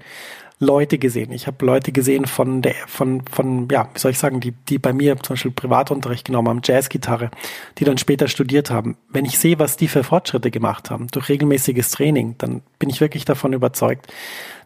Leute 0.63 0.97
gesehen. 0.97 1.31
Ich 1.31 1.47
habe 1.47 1.65
Leute 1.65 1.91
gesehen 1.91 2.25
von 2.25 2.61
der, 2.61 2.75
von, 2.87 3.23
von, 3.31 3.67
ja, 3.71 3.89
wie 3.93 3.99
soll 3.99 4.11
ich 4.11 4.19
sagen, 4.19 4.39
die, 4.39 4.51
die 4.51 4.79
bei 4.79 4.93
mir 4.93 5.17
zum 5.17 5.33
Beispiel 5.33 5.51
Privatunterricht 5.51 6.25
genommen 6.25 6.49
haben, 6.49 6.61
Jazzgitarre, 6.63 7.31
die 7.77 7.85
dann 7.85 7.97
später 7.97 8.27
studiert 8.27 8.71
haben. 8.71 8.97
Wenn 9.09 9.25
ich 9.25 9.37
sehe, 9.37 9.59
was 9.59 9.77
die 9.77 9.87
für 9.87 10.03
Fortschritte 10.03 10.51
gemacht 10.51 10.89
haben 10.89 11.07
durch 11.07 11.29
regelmäßiges 11.29 11.91
Training, 11.91 12.35
dann 12.37 12.61
bin 12.79 12.89
ich 12.89 13.01
wirklich 13.01 13.25
davon 13.25 13.53
überzeugt, 13.53 14.11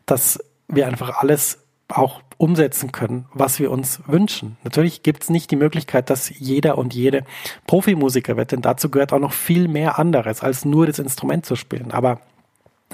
dass 0.05 0.39
wir 0.67 0.87
einfach 0.87 1.17
alles 1.17 1.59
auch 1.89 2.21
umsetzen 2.37 2.91
können, 2.91 3.25
was 3.33 3.59
wir 3.59 3.71
uns 3.71 4.01
wünschen. 4.07 4.57
Natürlich 4.63 5.01
gibt 5.03 5.23
es 5.23 5.29
nicht 5.29 5.49
die 5.49 5.55
Möglichkeit, 5.55 6.09
dass 6.09 6.31
jeder 6.37 6.77
und 6.77 6.93
jede 6.93 7.23
Profimusiker 7.65 8.37
wird, 8.37 8.51
denn 8.51 8.61
dazu 8.61 8.89
gehört 8.89 9.13
auch 9.13 9.19
noch 9.19 9.33
viel 9.33 9.67
mehr 9.67 9.97
anderes, 9.97 10.41
als 10.41 10.65
nur 10.65 10.85
das 10.85 10.99
Instrument 10.99 11.45
zu 11.45 11.55
spielen. 11.55 11.91
Aber 11.91 12.19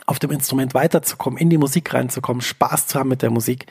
auf 0.06 0.20
dem 0.20 0.32
Instrument 0.32 0.74
weiterzukommen, 0.74 1.40
in 1.40 1.50
die 1.50 1.58
Musik 1.58 1.94
reinzukommen, 1.94 2.42
Spaß 2.42 2.88
zu 2.88 3.00
haben 3.00 3.10
mit 3.10 3.22
der 3.22 3.30
Musik, 3.30 3.68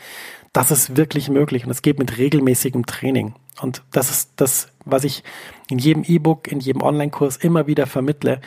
das 0.52 0.70
ist 0.70 0.96
wirklich 0.96 1.28
möglich 1.28 1.64
und 1.64 1.70
es 1.70 1.82
geht 1.82 1.98
mit 1.98 2.18
regelmäßigem 2.18 2.86
Training. 2.86 3.34
Und 3.60 3.82
das 3.90 4.10
ist 4.10 4.32
das, 4.36 4.68
was 4.84 5.04
ich 5.04 5.22
in 5.68 5.78
jedem 5.78 6.04
E-Book, 6.04 6.50
in 6.50 6.60
jedem 6.60 6.82
Online-Kurs 6.82 7.36
immer 7.36 7.66
wieder 7.66 7.86
vermittle, 7.86 8.40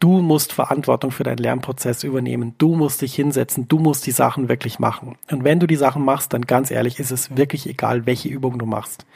Du 0.00 0.22
musst 0.22 0.52
Verantwortung 0.52 1.10
für 1.10 1.24
deinen 1.24 1.38
Lernprozess 1.38 2.04
übernehmen. 2.04 2.54
Du 2.58 2.76
musst 2.76 3.02
dich 3.02 3.16
hinsetzen. 3.16 3.66
Du 3.66 3.80
musst 3.80 4.06
die 4.06 4.12
Sachen 4.12 4.48
wirklich 4.48 4.78
machen. 4.78 5.18
Und 5.28 5.42
wenn 5.42 5.58
du 5.58 5.66
die 5.66 5.74
Sachen 5.74 6.04
machst, 6.04 6.32
dann 6.32 6.42
ganz 6.42 6.70
ehrlich, 6.70 7.00
ist 7.00 7.10
es 7.10 7.36
wirklich 7.36 7.68
egal, 7.68 8.06
welche 8.06 8.28
Übung 8.28 8.60
du 8.60 8.66
machst. 8.66 9.06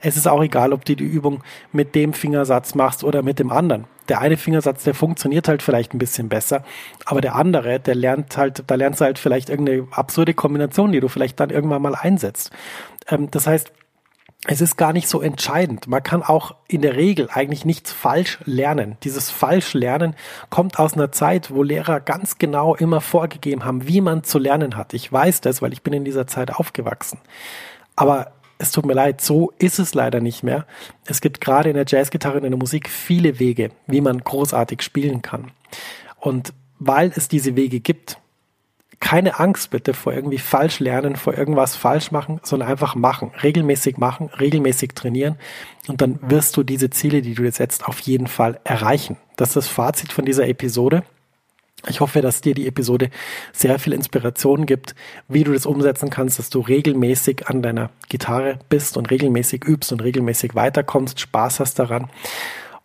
Es 0.00 0.16
ist 0.16 0.26
auch 0.26 0.42
egal, 0.42 0.72
ob 0.72 0.86
du 0.86 0.96
die 0.96 1.04
Übung 1.04 1.44
mit 1.72 1.94
dem 1.94 2.14
Fingersatz 2.14 2.74
machst 2.74 3.04
oder 3.04 3.22
mit 3.22 3.38
dem 3.38 3.52
anderen. 3.52 3.84
Der 4.10 4.20
eine 4.20 4.36
Fingersatz, 4.36 4.84
der 4.84 4.94
funktioniert 4.94 5.48
halt 5.48 5.62
vielleicht 5.62 5.94
ein 5.94 5.98
bisschen 5.98 6.28
besser, 6.28 6.64
aber 7.06 7.20
der 7.22 7.36
andere, 7.36 7.80
der 7.80 7.94
lernt 7.94 8.36
halt, 8.36 8.64
da 8.66 8.74
lernst 8.74 9.00
du 9.00 9.06
halt 9.06 9.18
vielleicht 9.18 9.48
irgendeine 9.48 9.86
absurde 9.92 10.34
Kombination, 10.34 10.92
die 10.92 11.00
du 11.00 11.08
vielleicht 11.08 11.40
dann 11.40 11.50
irgendwann 11.50 11.80
mal 11.80 11.94
einsetzt. 11.94 12.50
Ähm, 13.08 13.30
das 13.30 13.46
heißt, 13.46 13.72
es 14.46 14.60
ist 14.60 14.76
gar 14.76 14.92
nicht 14.92 15.08
so 15.08 15.20
entscheidend. 15.20 15.86
Man 15.86 16.02
kann 16.02 16.22
auch 16.22 16.56
in 16.66 16.80
der 16.80 16.96
Regel 16.96 17.28
eigentlich 17.32 17.64
nichts 17.64 17.92
falsch 17.92 18.38
lernen. 18.44 18.96
Dieses 19.04 19.30
falsch 19.30 19.74
lernen 19.74 20.16
kommt 20.48 20.78
aus 20.78 20.94
einer 20.94 21.12
Zeit, 21.12 21.54
wo 21.54 21.62
Lehrer 21.62 22.00
ganz 22.00 22.38
genau 22.38 22.74
immer 22.74 23.00
vorgegeben 23.00 23.64
haben, 23.64 23.86
wie 23.86 24.00
man 24.00 24.24
zu 24.24 24.38
lernen 24.38 24.76
hat. 24.76 24.94
Ich 24.94 25.12
weiß 25.12 25.42
das, 25.42 25.60
weil 25.62 25.72
ich 25.72 25.82
bin 25.82 25.92
in 25.92 26.04
dieser 26.04 26.26
Zeit 26.26 26.52
aufgewachsen. 26.52 27.20
Aber 27.96 28.32
es 28.60 28.72
tut 28.72 28.84
mir 28.84 28.92
leid, 28.92 29.22
so 29.22 29.52
ist 29.58 29.78
es 29.78 29.94
leider 29.94 30.20
nicht 30.20 30.42
mehr. 30.42 30.66
Es 31.06 31.20
gibt 31.22 31.40
gerade 31.40 31.70
in 31.70 31.76
der 31.76 31.86
Jazzgitarre 31.88 32.38
und 32.38 32.44
in 32.44 32.50
der 32.50 32.58
Musik 32.58 32.90
viele 32.90 33.38
Wege, 33.38 33.70
wie 33.86 34.02
man 34.02 34.18
großartig 34.18 34.82
spielen 34.82 35.22
kann. 35.22 35.50
Und 36.18 36.52
weil 36.78 37.10
es 37.16 37.28
diese 37.28 37.56
Wege 37.56 37.80
gibt, 37.80 38.18
keine 39.00 39.40
Angst 39.40 39.70
bitte 39.70 39.94
vor 39.94 40.12
irgendwie 40.12 40.36
falsch 40.36 40.78
lernen, 40.78 41.16
vor 41.16 41.32
irgendwas 41.32 41.74
falsch 41.74 42.10
machen, 42.10 42.38
sondern 42.42 42.68
einfach 42.68 42.94
machen, 42.94 43.32
regelmäßig 43.42 43.96
machen, 43.96 44.28
regelmäßig 44.38 44.90
trainieren 44.94 45.36
und 45.88 46.02
dann 46.02 46.18
wirst 46.20 46.54
du 46.58 46.62
diese 46.62 46.90
Ziele, 46.90 47.22
die 47.22 47.32
du 47.32 47.42
jetzt 47.42 47.56
setzt, 47.56 47.86
auf 47.86 47.98
jeden 48.00 48.26
Fall 48.26 48.60
erreichen. 48.62 49.16
Das 49.36 49.50
ist 49.50 49.56
das 49.56 49.68
Fazit 49.68 50.12
von 50.12 50.26
dieser 50.26 50.46
Episode. 50.46 51.02
Ich 51.88 52.00
hoffe, 52.00 52.20
dass 52.20 52.42
dir 52.42 52.54
die 52.54 52.66
Episode 52.66 53.08
sehr 53.52 53.78
viel 53.78 53.94
Inspiration 53.94 54.66
gibt, 54.66 54.94
wie 55.28 55.44
du 55.44 55.52
das 55.52 55.64
umsetzen 55.64 56.10
kannst, 56.10 56.38
dass 56.38 56.50
du 56.50 56.60
regelmäßig 56.60 57.48
an 57.48 57.62
deiner 57.62 57.90
Gitarre 58.08 58.58
bist 58.68 58.98
und 58.98 59.10
regelmäßig 59.10 59.64
übst 59.64 59.90
und 59.90 60.02
regelmäßig 60.02 60.54
weiterkommst, 60.54 61.20
Spaß 61.20 61.60
hast 61.60 61.78
daran 61.78 62.10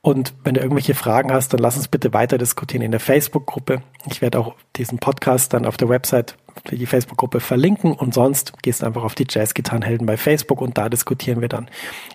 Und 0.02 0.34
wenn 0.44 0.54
du 0.54 0.62
irgendwelche 0.62 0.94
Fragen 0.94 1.34
hast, 1.34 1.52
dann 1.52 1.60
lass 1.60 1.78
uns 1.78 1.88
bitte 1.88 2.14
weiter 2.14 2.38
diskutieren 2.38 2.84
in 2.84 2.92
der 2.92 3.00
Facebook-Gruppe. 3.00 3.82
Ich 4.10 4.22
werde 4.22 4.40
auch 4.40 4.56
diesen 4.76 5.00
Podcast 5.00 5.54
dann 5.54 5.66
auf 5.66 5.78
der 5.78 5.90
Website 5.90 6.38
für 6.64 6.78
die 6.78 6.86
Facebook-Gruppe 6.86 7.40
verlinken 7.40 7.92
und 7.92 8.14
sonst 8.14 8.62
gehst 8.62 8.82
du 8.82 8.86
einfach 8.86 9.04
auf 9.04 9.16
die 9.16 9.26
Jazz-Gitarrenhelden 9.28 10.06
bei 10.06 10.16
Facebook 10.16 10.62
und 10.62 10.78
da 10.78 10.90
diskutieren 10.90 11.42
wir 11.42 11.50
dann 11.50 11.70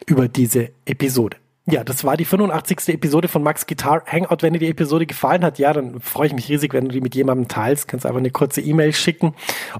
über 0.06 0.28
diese 0.28 0.70
Episode. 0.86 1.36
Ja, 1.66 1.84
das 1.84 2.04
war 2.04 2.16
die 2.16 2.24
85. 2.24 2.88
Episode 2.88 3.28
von 3.28 3.42
Max 3.42 3.66
Guitar 3.66 4.02
Hangout. 4.06 4.38
Wenn 4.40 4.54
dir 4.54 4.58
die 4.58 4.70
Episode 4.70 5.04
gefallen 5.04 5.44
hat, 5.44 5.58
ja, 5.58 5.74
dann 5.74 6.00
freue 6.00 6.28
ich 6.28 6.32
mich 6.32 6.48
riesig, 6.48 6.72
wenn 6.72 6.86
du 6.86 6.90
die 6.90 7.02
mit 7.02 7.14
jemandem 7.14 7.48
teilst. 7.48 7.86
Kannst 7.86 8.06
einfach 8.06 8.18
eine 8.18 8.30
kurze 8.30 8.62
E-Mail 8.62 8.94
schicken 8.94 9.34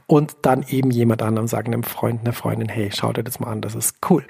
und 0.06 0.36
dann 0.42 0.62
eben 0.68 0.90
jemand 0.90 1.22
anderem 1.22 1.48
sagen, 1.48 1.72
einem 1.72 1.82
Freund, 1.82 2.20
einer 2.20 2.34
Freundin, 2.34 2.68
hey, 2.68 2.90
schau 2.94 3.14
dir 3.14 3.24
das 3.24 3.40
mal 3.40 3.48
an, 3.50 3.62
das 3.62 3.74
ist 3.74 3.96
cool. 4.10 4.24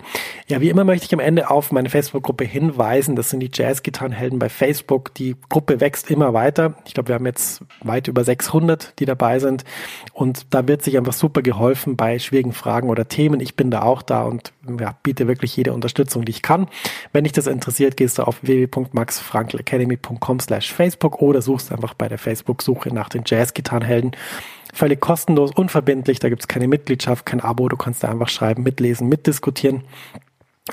Ja, 0.46 0.60
wie 0.60 0.70
immer 0.70 0.84
möchte 0.84 1.06
ich 1.06 1.12
am 1.12 1.18
Ende 1.18 1.50
auf 1.50 1.72
meine 1.72 1.90
Facebook-Gruppe 1.90 2.44
hinweisen. 2.44 3.16
Das 3.16 3.30
sind 3.30 3.40
die 3.40 3.50
Jazz-Gitarrenhelden 3.52 4.38
bei 4.38 4.48
Facebook. 4.48 5.12
Die 5.14 5.34
Gruppe 5.48 5.80
wächst 5.80 6.08
immer 6.08 6.32
weiter. 6.32 6.74
Ich 6.86 6.94
glaube, 6.94 7.08
wir 7.08 7.16
haben 7.16 7.26
jetzt 7.26 7.62
weit 7.82 8.06
über 8.06 8.22
600, 8.22 8.98
die 9.00 9.06
dabei 9.06 9.40
sind. 9.40 9.64
Und 10.12 10.46
da 10.54 10.68
wird 10.68 10.82
sich 10.82 10.96
einfach 10.96 11.12
super 11.12 11.42
geholfen 11.42 11.96
bei 11.96 12.20
schwierigen 12.20 12.52
Fragen 12.52 12.90
oder 12.90 13.08
Themen. 13.08 13.40
Ich 13.40 13.56
bin 13.56 13.72
da 13.72 13.82
auch 13.82 14.02
da 14.02 14.22
und 14.22 14.52
ja, 14.78 14.96
biete 15.02 15.26
wirklich 15.28 15.56
jede 15.56 15.72
Unterstützung, 15.72 16.24
die 16.24 16.30
ich 16.30 16.42
kann. 16.42 16.68
Wenn 17.12 17.24
dich 17.24 17.32
das 17.32 17.46
interessiert, 17.46 17.96
gehst 17.96 18.18
du 18.18 18.24
auf 18.24 18.42
www.maxfrankelacademy.com 18.42 20.40
slash 20.40 20.72
Facebook 20.72 21.22
oder 21.22 21.42
suchst 21.42 21.72
einfach 21.72 21.94
bei 21.94 22.08
der 22.08 22.18
Facebook-Suche 22.18 22.92
nach 22.92 23.08
den 23.08 23.22
Jazz-Gitarrenhelden. 23.26 24.12
Völlig 24.72 25.00
kostenlos, 25.00 25.50
unverbindlich, 25.52 26.20
da 26.20 26.28
gibt 26.28 26.42
es 26.42 26.48
keine 26.48 26.68
Mitgliedschaft, 26.68 27.26
kein 27.26 27.40
Abo, 27.40 27.68
du 27.68 27.76
kannst 27.76 28.04
da 28.04 28.08
einfach 28.08 28.28
schreiben, 28.28 28.62
mitlesen, 28.62 29.08
mitdiskutieren. 29.08 29.82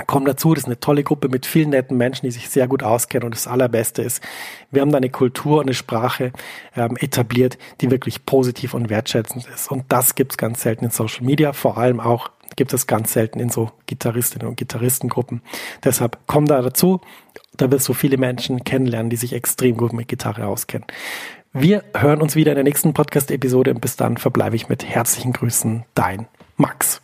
Komm 0.06 0.26
dazu, 0.26 0.54
das 0.54 0.64
ist 0.64 0.68
eine 0.68 0.80
tolle 0.80 1.04
Gruppe 1.04 1.28
mit 1.30 1.48
vielen 1.48 1.72
netten 1.72 1.98
Menschen, 1.98 2.28
die 2.28 2.32
sich 2.32 2.50
sehr 2.50 2.68
gut 2.68 2.84
auskennen 2.84 3.26
und 3.26 3.34
das 3.34 3.48
Allerbeste 3.48 4.04
ist, 4.04 4.22
wir 4.70 4.82
haben 4.82 4.92
da 4.92 4.98
eine 4.98 5.10
Kultur 5.10 5.60
und 5.60 5.64
eine 5.64 5.74
Sprache 5.74 6.34
ähm, 6.76 6.98
etabliert, 7.00 7.58
die 7.82 7.90
wirklich 7.90 8.26
positiv 8.26 8.76
und 8.76 8.90
wertschätzend 8.90 9.48
ist. 9.48 9.72
Und 9.72 9.86
das 9.88 10.14
gibt 10.14 10.34
es 10.34 10.38
ganz 10.38 10.62
selten 10.62 10.86
in 10.86 10.92
Social 10.92 11.26
Media, 11.26 11.54
vor 11.54 11.80
allem 11.80 12.00
auch 12.00 12.30
gibt 12.58 12.74
es 12.74 12.88
ganz 12.88 13.14
selten 13.14 13.40
in 13.40 13.50
so 13.50 13.72
Gitarristinnen 13.86 14.48
und 14.50 14.58
Gitarristengruppen. 14.58 15.42
Deshalb 15.86 16.18
komm 16.28 16.46
da 16.46 16.62
dazu. 16.62 17.00
Da 17.56 17.72
wirst 17.72 17.88
du 17.88 17.94
viele 17.94 18.18
Menschen 18.18 18.66
kennenlernen, 18.66 19.10
die 19.10 19.16
sich 19.16 19.32
extrem 19.32 19.78
gut 19.78 19.94
mit 19.94 20.10
Gitarre 20.10 20.48
auskennen. 20.48 20.86
Wir 21.54 21.84
hören 21.96 22.22
uns 22.22 22.36
wieder 22.36 22.52
in 22.52 22.56
der 22.56 22.64
nächsten 22.66 22.94
Podcast-Episode 22.94 23.72
und 23.72 23.82
bis 23.82 23.96
dann 23.96 24.18
verbleibe 24.18 24.56
ich 24.56 24.68
mit 24.68 24.84
herzlichen 24.84 25.32
Grüßen, 25.32 25.86
dein 25.96 26.28
Max. 26.58 27.02